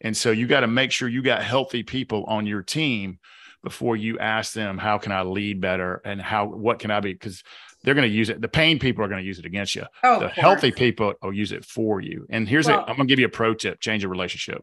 [0.00, 3.18] And so you got to make sure you got healthy people on your team
[3.64, 7.12] before you ask them, how can I lead better and how, what can I be?
[7.12, 7.42] Because
[7.88, 8.38] they're going to use it.
[8.38, 9.84] The pain people are going to use it against you.
[10.04, 12.26] Oh, the healthy people will use it for you.
[12.28, 14.62] And here's well, I'm going to give you a pro tip, change a relationship.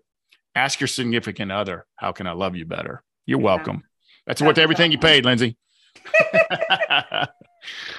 [0.54, 3.02] Ask your significant other, how can I love you better?
[3.26, 3.46] You're yeah.
[3.46, 3.84] welcome.
[4.28, 5.56] That's, That's worth everything you paid, Lyndsay.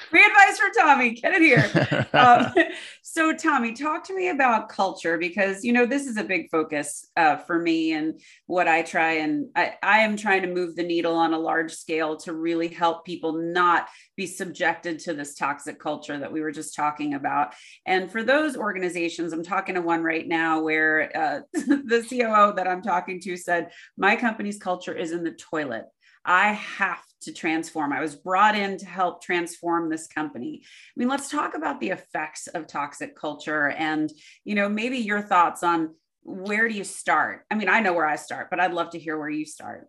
[0.09, 1.11] Free advice for Tommy.
[1.11, 2.07] Get it here.
[2.13, 2.53] um,
[3.01, 7.09] so, Tommy, talk to me about culture because you know this is a big focus
[7.17, 10.83] uh, for me and what I try and I, I am trying to move the
[10.83, 15.77] needle on a large scale to really help people not be subjected to this toxic
[15.77, 17.53] culture that we were just talking about.
[17.85, 22.67] And for those organizations, I'm talking to one right now where uh, the COO that
[22.67, 25.83] I'm talking to said, "My company's culture is in the toilet."
[26.23, 27.91] I have to transform.
[27.93, 30.61] I was brought in to help transform this company.
[30.63, 34.11] I mean, let's talk about the effects of toxic culture and,
[34.43, 37.45] you know, maybe your thoughts on where do you start?
[37.49, 39.87] I mean, I know where I start, but I'd love to hear where you start.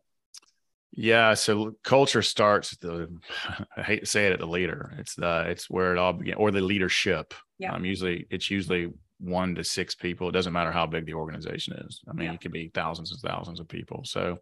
[0.93, 3.09] Yeah, so culture starts the
[3.77, 4.95] I hate to say it at the leader.
[4.99, 7.35] It's the it's where it all begins or the leadership.
[7.59, 7.73] Yeah.
[7.75, 10.29] Um usually it's usually one to six people.
[10.29, 12.01] It doesn't matter how big the organization is.
[12.09, 12.35] I mean, Yeah.
[12.35, 14.03] it could be thousands and thousands of people.
[14.05, 14.38] So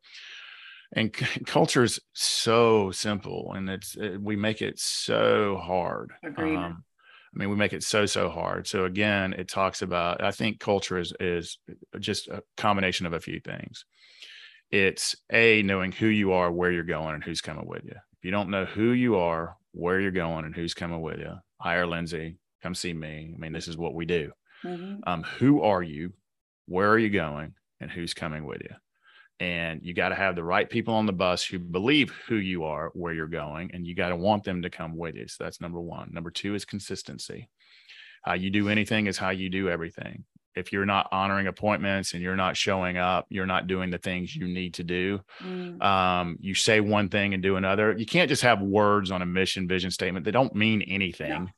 [0.92, 6.12] and c- culture is so simple and it's it, we make it so hard.
[6.22, 6.57] Agreed.
[6.57, 6.85] Um,
[7.35, 8.66] I mean, we make it so so hard.
[8.66, 10.22] So again, it talks about.
[10.22, 11.59] I think culture is is
[11.99, 13.85] just a combination of a few things.
[14.70, 17.92] It's a knowing who you are, where you're going, and who's coming with you.
[17.92, 21.35] If you don't know who you are, where you're going, and who's coming with you,
[21.61, 22.37] hire Lyndsay.
[22.62, 23.33] Come see me.
[23.35, 24.33] I mean, this is what we do.
[24.64, 25.01] Mhm.
[25.07, 26.14] Um, who are you?
[26.66, 27.55] Where are you going?
[27.81, 28.75] And who's coming with you?
[29.38, 32.64] And you got to have the right people on the bus who believe who you
[32.64, 35.29] are, where you're going, and you got to want them to come with you.
[35.29, 36.11] So that's number one.
[36.12, 37.51] Number two is consistency.
[38.22, 40.25] How you do anything is how you do everything.
[40.55, 44.35] If you're not honoring appointments and you're not showing up, you're not doing the things
[44.35, 45.20] you need to do.
[45.44, 45.83] Mm.
[45.83, 47.94] Um, you say one thing and do another.
[47.96, 50.25] You can't just have words on a mission vision statement.
[50.25, 51.53] They don't mean anything.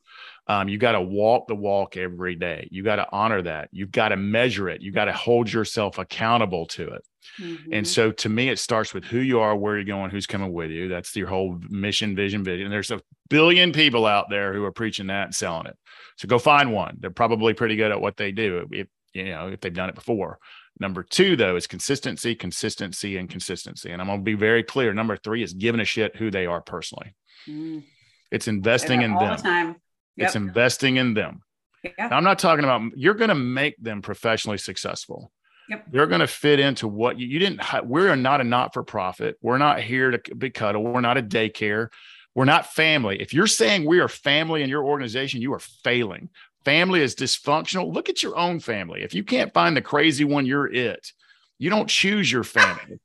[0.49, 2.69] Um, you got to walk the walk every day.
[2.71, 3.69] You got to honor that.
[3.71, 4.81] You've got to measure it.
[4.81, 7.03] You got to hold yourself accountable to it.
[7.39, 7.59] Mhm.
[7.73, 10.51] And so to me, it starts with who you are, where you're going, who's coming
[10.53, 10.89] with you.
[10.89, 12.71] That's your whole mission, vision, vision.
[12.71, 15.77] There's a billion people out there who are preaching that and selling it.
[16.17, 16.97] So go find one.
[16.99, 19.95] They're probably pretty good at what they do if you know if they've done it
[19.95, 20.39] before.
[20.81, 23.91] Number two, though, is consistency, consistency, and consistency.
[23.91, 24.95] And I'm gonna be very clear.
[24.95, 27.15] Number three is giving a shit who they are personally.
[27.47, 27.85] Mm.
[28.31, 29.37] It's investing in all them.
[29.37, 29.77] the time.
[30.27, 31.43] It's investing in them.
[31.83, 32.09] Yeah.
[32.09, 35.31] Now, I'm not talking about you're going to make them professionally successful.
[35.69, 35.87] Yep.
[35.93, 37.61] They're going to fit into what you, you didn't.
[37.85, 39.37] We're not a not for profit.
[39.43, 40.83] We're not here to be cuddle.
[40.83, 41.89] We're not a daycare.
[42.35, 43.21] We're not family.
[43.21, 46.31] If you're saying we are family in your organization, you are failing.
[46.65, 47.93] Family is dysfunctional.
[47.93, 49.03] Look at your own family.
[49.03, 51.13] If you can't find the crazy one, you're it.
[51.59, 53.01] You don't choose your family.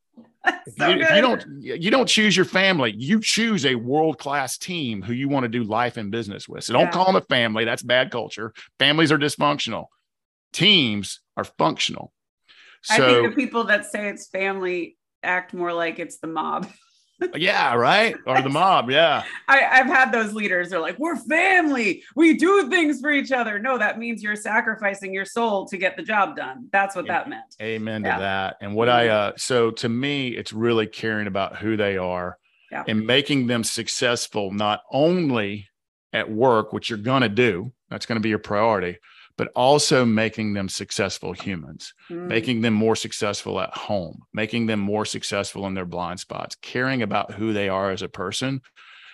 [0.46, 4.58] If so you, if you don't you don't choose your family you choose a world-class
[4.58, 6.64] team who you want to do life and business with.
[6.64, 6.92] So don't Yeah.
[6.92, 8.54] call them a family that's bad culture.
[8.80, 9.86] Families are dysfunctional.
[10.52, 12.14] Teams are functional.
[12.90, 16.70] I so think the people that say it's family act more like it's the mob.
[17.36, 20.70] yeah right or the mob yeah I, I've had those leaders.
[20.70, 22.04] They're like, we're family.
[22.16, 23.60] We do things for each other.
[23.60, 26.70] No, that means you're sacrificing your soul to get the job done.
[26.72, 27.56] That's what that meant.
[27.62, 28.16] amen Yeah.
[28.16, 31.98] to that and what i uh so to me it's really caring about who they
[31.98, 32.38] are
[32.72, 32.84] Yeah.
[32.88, 35.68] and making them successful not only
[36.14, 38.98] at work which you're going to do that's going to be your priority
[39.38, 42.28] but also making them successful humans Mm.
[42.28, 47.02] making them more successful at home, making them more successful in their blind spots, caring
[47.02, 48.62] about who they are as a person.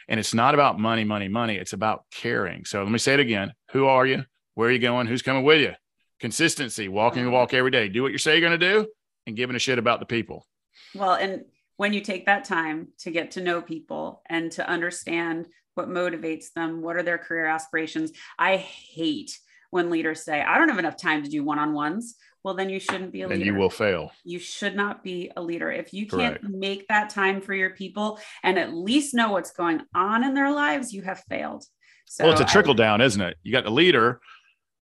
[0.07, 1.55] And it's not about money, money, money.
[1.55, 2.65] It's about caring.
[2.65, 3.53] So let me say it again.
[3.71, 4.25] Who are you?
[4.55, 5.07] Where are you going?
[5.07, 5.73] Who's coming with you?
[6.19, 7.87] Consistency, walking the walk every day.
[7.89, 8.87] Do what you say you're going to do
[9.27, 10.47] and giving a shit about the people.
[10.95, 11.45] Well, and
[11.77, 16.51] when you take that time to get to know people and to understand what motivates
[16.53, 19.39] them, what are their career aspirations, I hate
[19.71, 22.15] when leaders say, I don't have enough time to do one on ones.
[22.43, 23.35] Well, then you shouldn't be a leader.
[23.35, 24.11] And you will fail.
[24.23, 26.43] you should not be a leader if you can't Correct.
[26.43, 30.51] make that time for your people and at least know what's going on in their
[30.51, 31.65] lives you have failed
[32.09, 33.37] so well, it's a trickle down, isn't it?
[33.43, 34.19] You got the leader,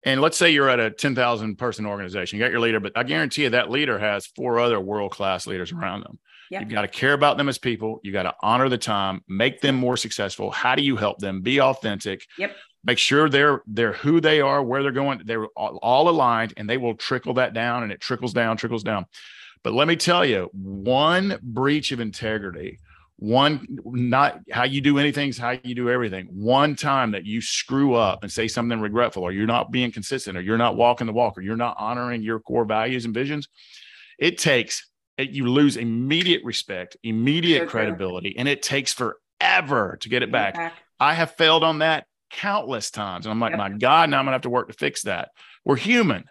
[0.03, 2.39] and let's say you're at a 10,000 person organization.
[2.39, 5.45] You got your leader, but I guarantee you that leader has four other world class
[5.45, 6.19] leaders around them.
[6.51, 6.61] Yep.
[6.61, 7.99] You've got to care about them as people.
[8.01, 10.51] You got to honor the time, make them more successful.
[10.51, 11.41] How do you help them?
[11.41, 12.25] Be authentic.
[12.37, 12.55] Yep.
[12.87, 15.21] Make sure they're they're who they are, where they're going.
[15.25, 18.81] They're all, all aligned, and they will trickle that down, and it trickles down, trickles
[18.81, 19.05] down.
[19.61, 22.79] But let me tell you, one breach of integrity,
[23.17, 26.27] one not how you do anything is how you do everything.
[26.31, 30.37] One time that you screw up and say something regretful, or you're not being consistent,
[30.37, 33.49] or you're not walking the walk, or you're not honoring your core values and visions,
[34.17, 37.71] it takes it, you lose immediate respect, immediate So true.
[37.71, 40.53] credibility, and it takes forever to get it back.
[40.53, 40.73] back.
[41.01, 43.25] I have failed on that countless times.
[43.25, 43.57] And I'm like, Yep.
[43.59, 45.29] my God, now I'm gonna have to work to fix that.
[45.65, 46.25] We're human.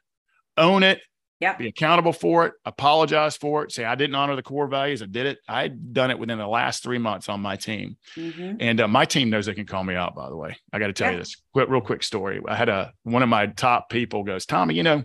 [0.56, 1.00] Own it.
[1.40, 1.58] Yep.
[1.58, 2.54] Be accountable for it.
[2.64, 3.70] Apologize for it.
[3.72, 5.02] Say I didn't honor the core values.
[5.02, 5.38] I did it.
[5.46, 8.56] I had done it within the last three months on my team, Mhm.
[8.58, 10.14] and uh, my team knows they can call me out.
[10.14, 12.40] By the way, I got to tell you this quick, real quick story.
[12.48, 15.04] I had a one of my top people goes, Tommy, you know,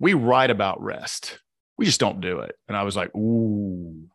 [0.00, 1.38] we write about rest.
[1.78, 2.56] We just don't do it.
[2.66, 4.09] And I was like, ooh.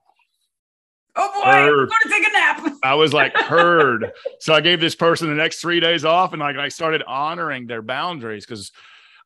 [1.18, 4.12] Oh boy i'm going to take a nap I was like heard.
[4.40, 7.66] so I gave this person the next three days off, and like I started honoring
[7.68, 8.72] their boundaries because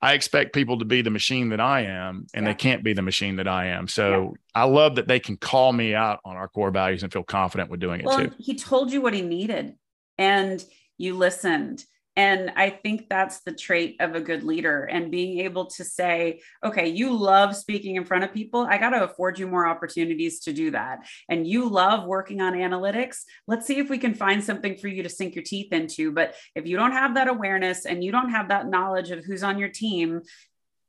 [0.02, 2.52] I expect people to be the machine that I am, and Yeah.
[2.54, 3.90] they can't be the machine that I am.
[3.90, 7.24] So I love that they can call me out on our core values and feel
[7.24, 8.32] confident with doing it too.
[8.38, 9.76] he told you what he needed
[10.18, 10.64] and
[10.98, 11.84] you listened
[12.20, 16.42] And I think that's the trait of a good leader and being able to say,
[16.62, 18.68] okay, you love speaking in front of people.
[18.70, 21.08] I got to afford you more opportunities to do that.
[21.30, 23.20] And you love working on analytics.
[23.48, 26.12] Let's see if we can find something for you to sink your teeth into.
[26.12, 29.42] But if you don't have that awareness and you don't have that knowledge of who's
[29.42, 30.20] on your team,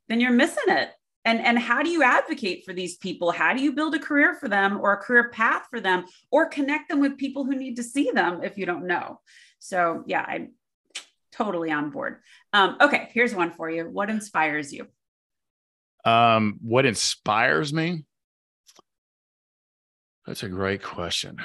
[0.09, 0.89] then you're missing it
[1.23, 4.33] and and how do you advocate for these people how do you build a career
[4.33, 7.75] for them or a career path for them or connect them with people who need
[7.75, 9.19] to see them if you don't know
[9.59, 10.49] so yeah i'm
[11.31, 12.17] totally on board.
[12.53, 13.83] Um, okay here's one for you.
[13.85, 14.87] What inspires you?
[16.03, 18.05] Um, what inspires me?
[20.25, 21.37] That's a great question.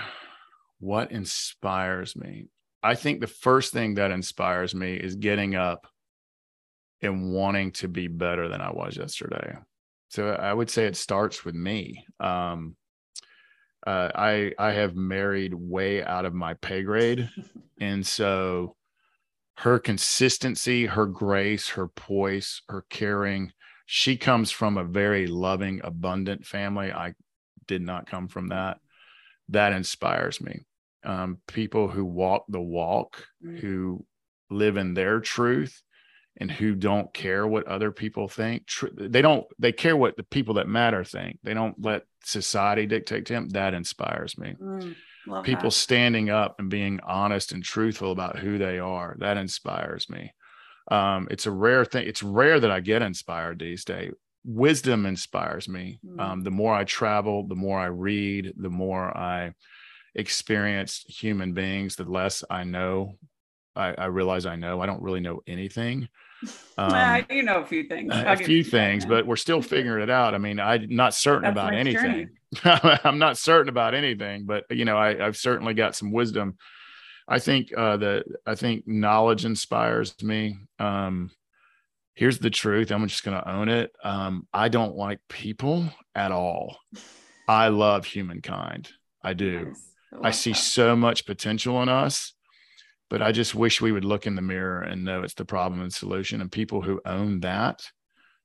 [0.78, 2.48] What inspires me?
[2.82, 5.86] I think the first thing that inspires me is getting up
[7.02, 9.56] and wanting to be better than I was yesterday.
[10.08, 12.04] So I would say it starts with me.
[12.20, 12.76] Um,
[13.86, 17.28] uh, I I have married way out of my pay grade,
[17.80, 18.76] and so
[19.58, 23.52] her consistency, her grace, her poise, her caring.
[23.86, 26.92] She comes from a very loving, abundant family.
[26.92, 27.14] I
[27.66, 28.78] did not come from that.
[29.48, 30.66] That inspires me.
[31.04, 33.58] Um, people who walk the walk, mm-hmm.
[33.58, 34.04] who
[34.50, 35.82] live in their truth,
[36.38, 38.68] and who don't care what other people think.
[38.92, 41.38] They don't, they care what the people that matter think.
[41.42, 43.48] They don't let society dictate to them.
[43.50, 44.54] That inspires me.
[44.60, 44.96] Mm,
[45.42, 45.76] people that.
[45.76, 49.16] standing up and being honest and truthful about who they are.
[49.18, 50.32] That inspires me.
[50.90, 52.06] Um, it's a rare thing.
[52.06, 54.12] It's rare that I get inspired these days.
[54.44, 55.98] Wisdom inspires me.
[56.06, 56.20] Mm.
[56.20, 59.52] Um, the more I travel, the more I read, the more I
[60.14, 63.18] experience human beings, the less I know
[63.76, 64.80] I, I, realize I know.
[64.80, 66.08] I don't really know anything.
[66.78, 68.12] Um, you know a few things.
[68.12, 70.34] I'll a few things, that, but we're still figuring it out.
[70.34, 72.28] I mean, I'm not certain That's about anything.
[72.64, 76.58] I'm not certain about anything, but you know, I, have certainly got some wisdom.
[77.26, 80.58] I think uh, that I think knowledge inspires me.
[80.78, 81.30] Um,
[82.12, 82.92] here's the truth.
[82.92, 83.90] I'm just going to own it.
[84.04, 86.76] Um, I don't like people at all.
[87.48, 88.90] I love humankind.
[89.22, 89.64] I do.
[89.64, 89.90] Nice.
[90.22, 90.58] I, I see that.
[90.58, 92.34] so much potential in us
[93.08, 95.80] but I just wish we would look in the mirror and know it's the problem
[95.80, 96.40] and solution.
[96.40, 97.82] And people who own that,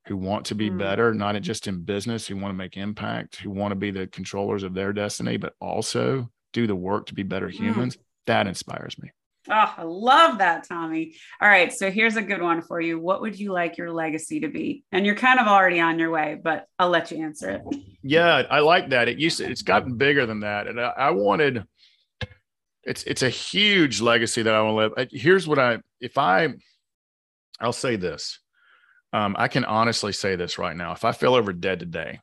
[0.06, 0.78] who want to be mm.
[0.78, 4.06] better, not just in business, who want to make impact, who want to be the
[4.06, 7.52] controllers of their destiny, but also do the work to be better mm.
[7.52, 7.96] humans,
[8.26, 9.10] that inspires me.
[9.50, 11.16] Oh, I love that, Tommy.
[11.40, 11.72] All right.
[11.72, 13.00] So here's a good one for you.
[13.00, 14.84] What would you like your legacy to be?
[14.92, 17.62] And you're kind of already on your way, but I'll let you answer it.
[18.04, 19.08] Yeah, I like that.
[19.08, 20.68] It used to, it's gotten bigger than that.
[20.68, 21.64] And I, I wanted,
[22.84, 25.08] it's it's a huge legacy that I want to live.
[25.12, 26.48] Here's what I if I
[27.60, 28.40] I'll say this.
[29.12, 30.92] Um, I can honestly say this right now.
[30.92, 32.20] If I fell over dead today,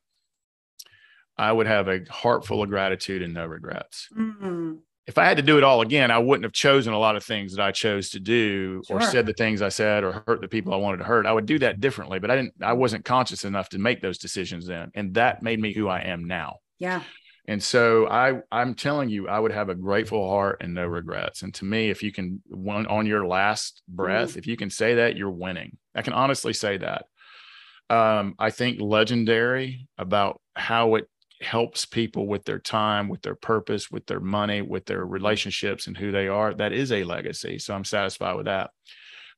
[1.37, 4.07] I would have a heart full of gratitude and no regrets.
[4.17, 4.73] Mm-hmm.
[5.07, 7.23] If I had to do it all again, I wouldn't have chosen a lot of
[7.23, 8.97] things that I chose to do sure.
[8.97, 11.25] or said the things I said or hurt the people I wanted to hurt.
[11.25, 14.17] I would do that differently, but I didn't I wasn't conscious enough to make those
[14.17, 14.91] decisions then.
[14.93, 16.57] And that made me who I am now.
[16.77, 17.03] Yeah.
[17.49, 21.41] And so I I'm telling you, I would have a grateful heart and no regrets.
[21.41, 24.39] And to me, if you can one on your last breath, mm-hmm.
[24.39, 25.75] if you can say that, you're winning.
[25.95, 27.05] I can honestly say that.
[27.89, 31.09] Um, I think legendary about how it
[31.41, 35.97] helps people with their time, with their purpose, with their money, with their relationships and
[35.97, 36.53] who they are.
[36.53, 37.57] That is a legacy.
[37.57, 38.69] So I'm satisfied with that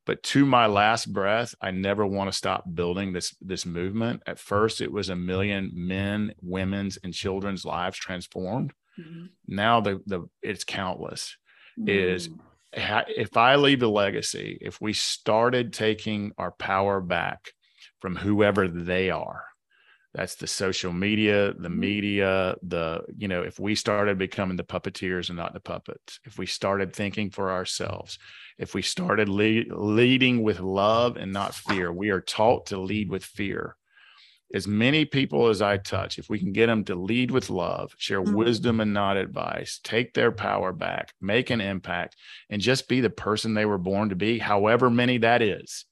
[0.06, 4.40] but to my last breath i never want to stop building this this movement at
[4.40, 9.26] first it was a million men women's and children's lives transformed mm-hmm.
[9.48, 11.36] now the the it's countless
[11.80, 11.90] mm-hmm.
[11.90, 12.30] is
[12.74, 17.52] if i leave a legacy if we started taking our power back
[18.00, 19.44] from whoever they are
[20.14, 21.80] that's the social media the mm-hmm.
[21.80, 26.38] media the you know if we started becoming the puppeteers and not the puppets if
[26.38, 28.18] we started thinking for ourselves
[28.58, 33.10] if we started lead, leading with love and not fear we are taught to lead
[33.10, 33.76] with fear
[34.54, 37.94] as many people as i touch if we can get them to lead with love
[37.98, 38.36] share mm-hmm.
[38.36, 42.16] wisdom and not advice take their power back make an impact
[42.50, 45.86] and just be the person they were born to be however many that is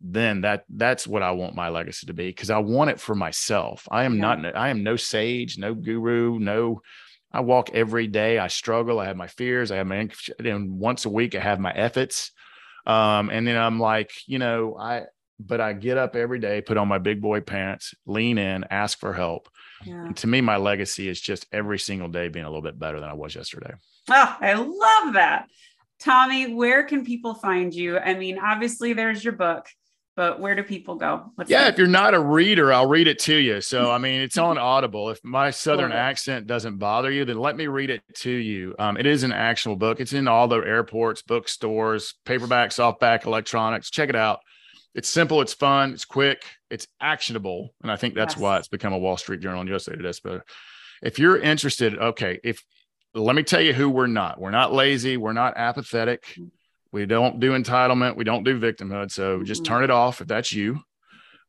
[0.00, 3.14] then that that's what I want my legacy to be because I want it for
[3.14, 3.88] myself.
[3.90, 4.20] I am yeah.
[4.34, 6.82] not I am no sage, no guru, no
[7.32, 8.38] I walk every day.
[8.38, 9.00] I struggle.
[9.00, 9.70] I have my fears.
[9.70, 10.08] I have my
[10.38, 12.32] and once a week I have my efforts.
[12.86, 15.04] Um, and then I'm like, you know, I
[15.40, 18.98] but I get up every day, put on my big boy pants, lean in, ask
[18.98, 19.48] for help.
[19.84, 20.10] Yeah.
[20.16, 23.08] to me, my legacy is just every single day being a little bit better than
[23.08, 23.74] I was yesterday.
[24.08, 25.46] Oh, I love that.
[26.00, 27.98] Tommy, where can people find you?
[27.98, 29.66] I mean, obviously there's your book
[30.18, 31.30] but where do people go?
[31.36, 31.74] What's yeah, that?
[31.74, 33.60] if you're not a reader, I'll read it to you.
[33.60, 35.10] So, I mean, it's on Audible.
[35.10, 38.74] If my Southern accent doesn't bother you, then let me read it to you.
[38.80, 40.00] Um, it is an actionable book.
[40.00, 43.90] It's in all the airports, bookstores, paperback, softback, electronics.
[43.90, 44.40] Check it out.
[44.92, 47.72] It's simple, it's fun, it's quick, it's actionable.
[47.84, 48.42] And I think that's yes.
[48.42, 50.18] why it's become a Wall Street Journal and USA Today.
[50.24, 50.42] But
[51.00, 52.60] if you're interested, okay, if
[53.14, 54.40] let me tell you who we're not.
[54.40, 56.36] We're not lazy, we're not apathetic.
[56.92, 58.16] We don't do entitlement.
[58.16, 59.10] We don't do victimhood.
[59.10, 59.72] So just mm-hmm.
[59.72, 60.80] turn it off if that's you.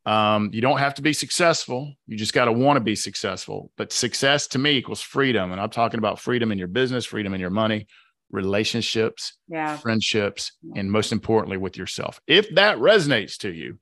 [0.06, 1.94] Um, you don't have to be successful.
[2.06, 3.70] You just got to want to be successful.
[3.76, 5.52] But success to me equals freedom.
[5.52, 7.86] And I'm talking about freedom in your business, freedom in your money,
[8.30, 9.76] relationships, yeah.
[9.76, 12.20] friendships, and most importantly, with yourself.
[12.26, 13.78] If that resonates to you,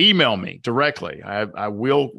[0.00, 1.22] email me directly.
[1.22, 2.10] I, I will,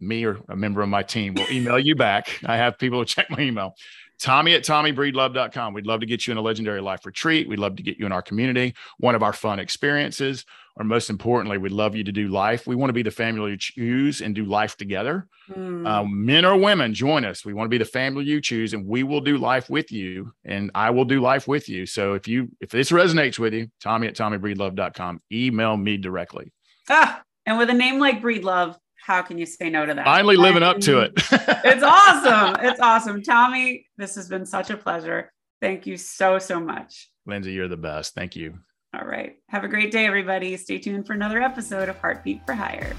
[0.00, 2.40] me or a member of my team will email you back.
[2.44, 3.74] I have people who check my email.
[4.22, 5.74] Tommy at TommyBreedlove.com.
[5.74, 7.48] We'd love to get you in a legendary life retreat.
[7.48, 10.44] We'd love to get you in our community, one of our fun experiences,
[10.76, 12.64] or most importantly, we'd love you to do life.
[12.64, 15.26] We want to be the family you choose and do life together.
[15.50, 15.88] Mm.
[15.88, 17.44] Um, men or women, join us.
[17.44, 20.32] We want to be the family you choose, and we will do life with you,
[20.44, 21.84] and I will do life with you.
[21.84, 25.20] So if you if this resonates with you, Tommy at TommyBreedlove.com.
[25.32, 26.52] Email me directly.
[26.88, 30.04] Ah, and with a name like Breedlove, how can you say no to that?
[30.04, 31.12] Finally living up to it.
[31.16, 32.64] it's awesome.
[32.64, 33.22] It's awesome.
[33.22, 35.32] Tommy, this has been such a pleasure.
[35.60, 37.10] Thank you so, so much.
[37.28, 38.14] Lyndsay, you're the best.
[38.14, 38.58] Thank you.
[38.94, 39.36] All right.
[39.48, 40.56] Have a great day, everybody.
[40.56, 42.94] Stay tuned for another episode of Heartbeat for Hire.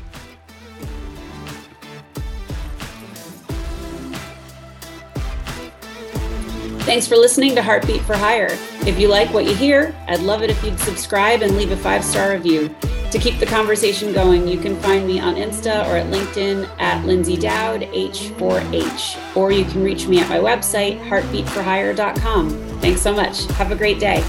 [6.82, 8.58] Thanks for listening to Heartbeat for Hire.
[8.86, 11.78] If you like what you hear, I'd love it if you'd subscribe and leave a
[11.78, 12.76] five star review.
[13.14, 17.06] To keep the conversation going, you can find me on Insta or at LinkedIn at
[17.06, 22.50] Lyndsay Dowd H4H, or you can reach me at my website, heartbeatforhire.com.
[22.80, 23.46] Thanks so much.
[23.52, 24.24] Have a great day.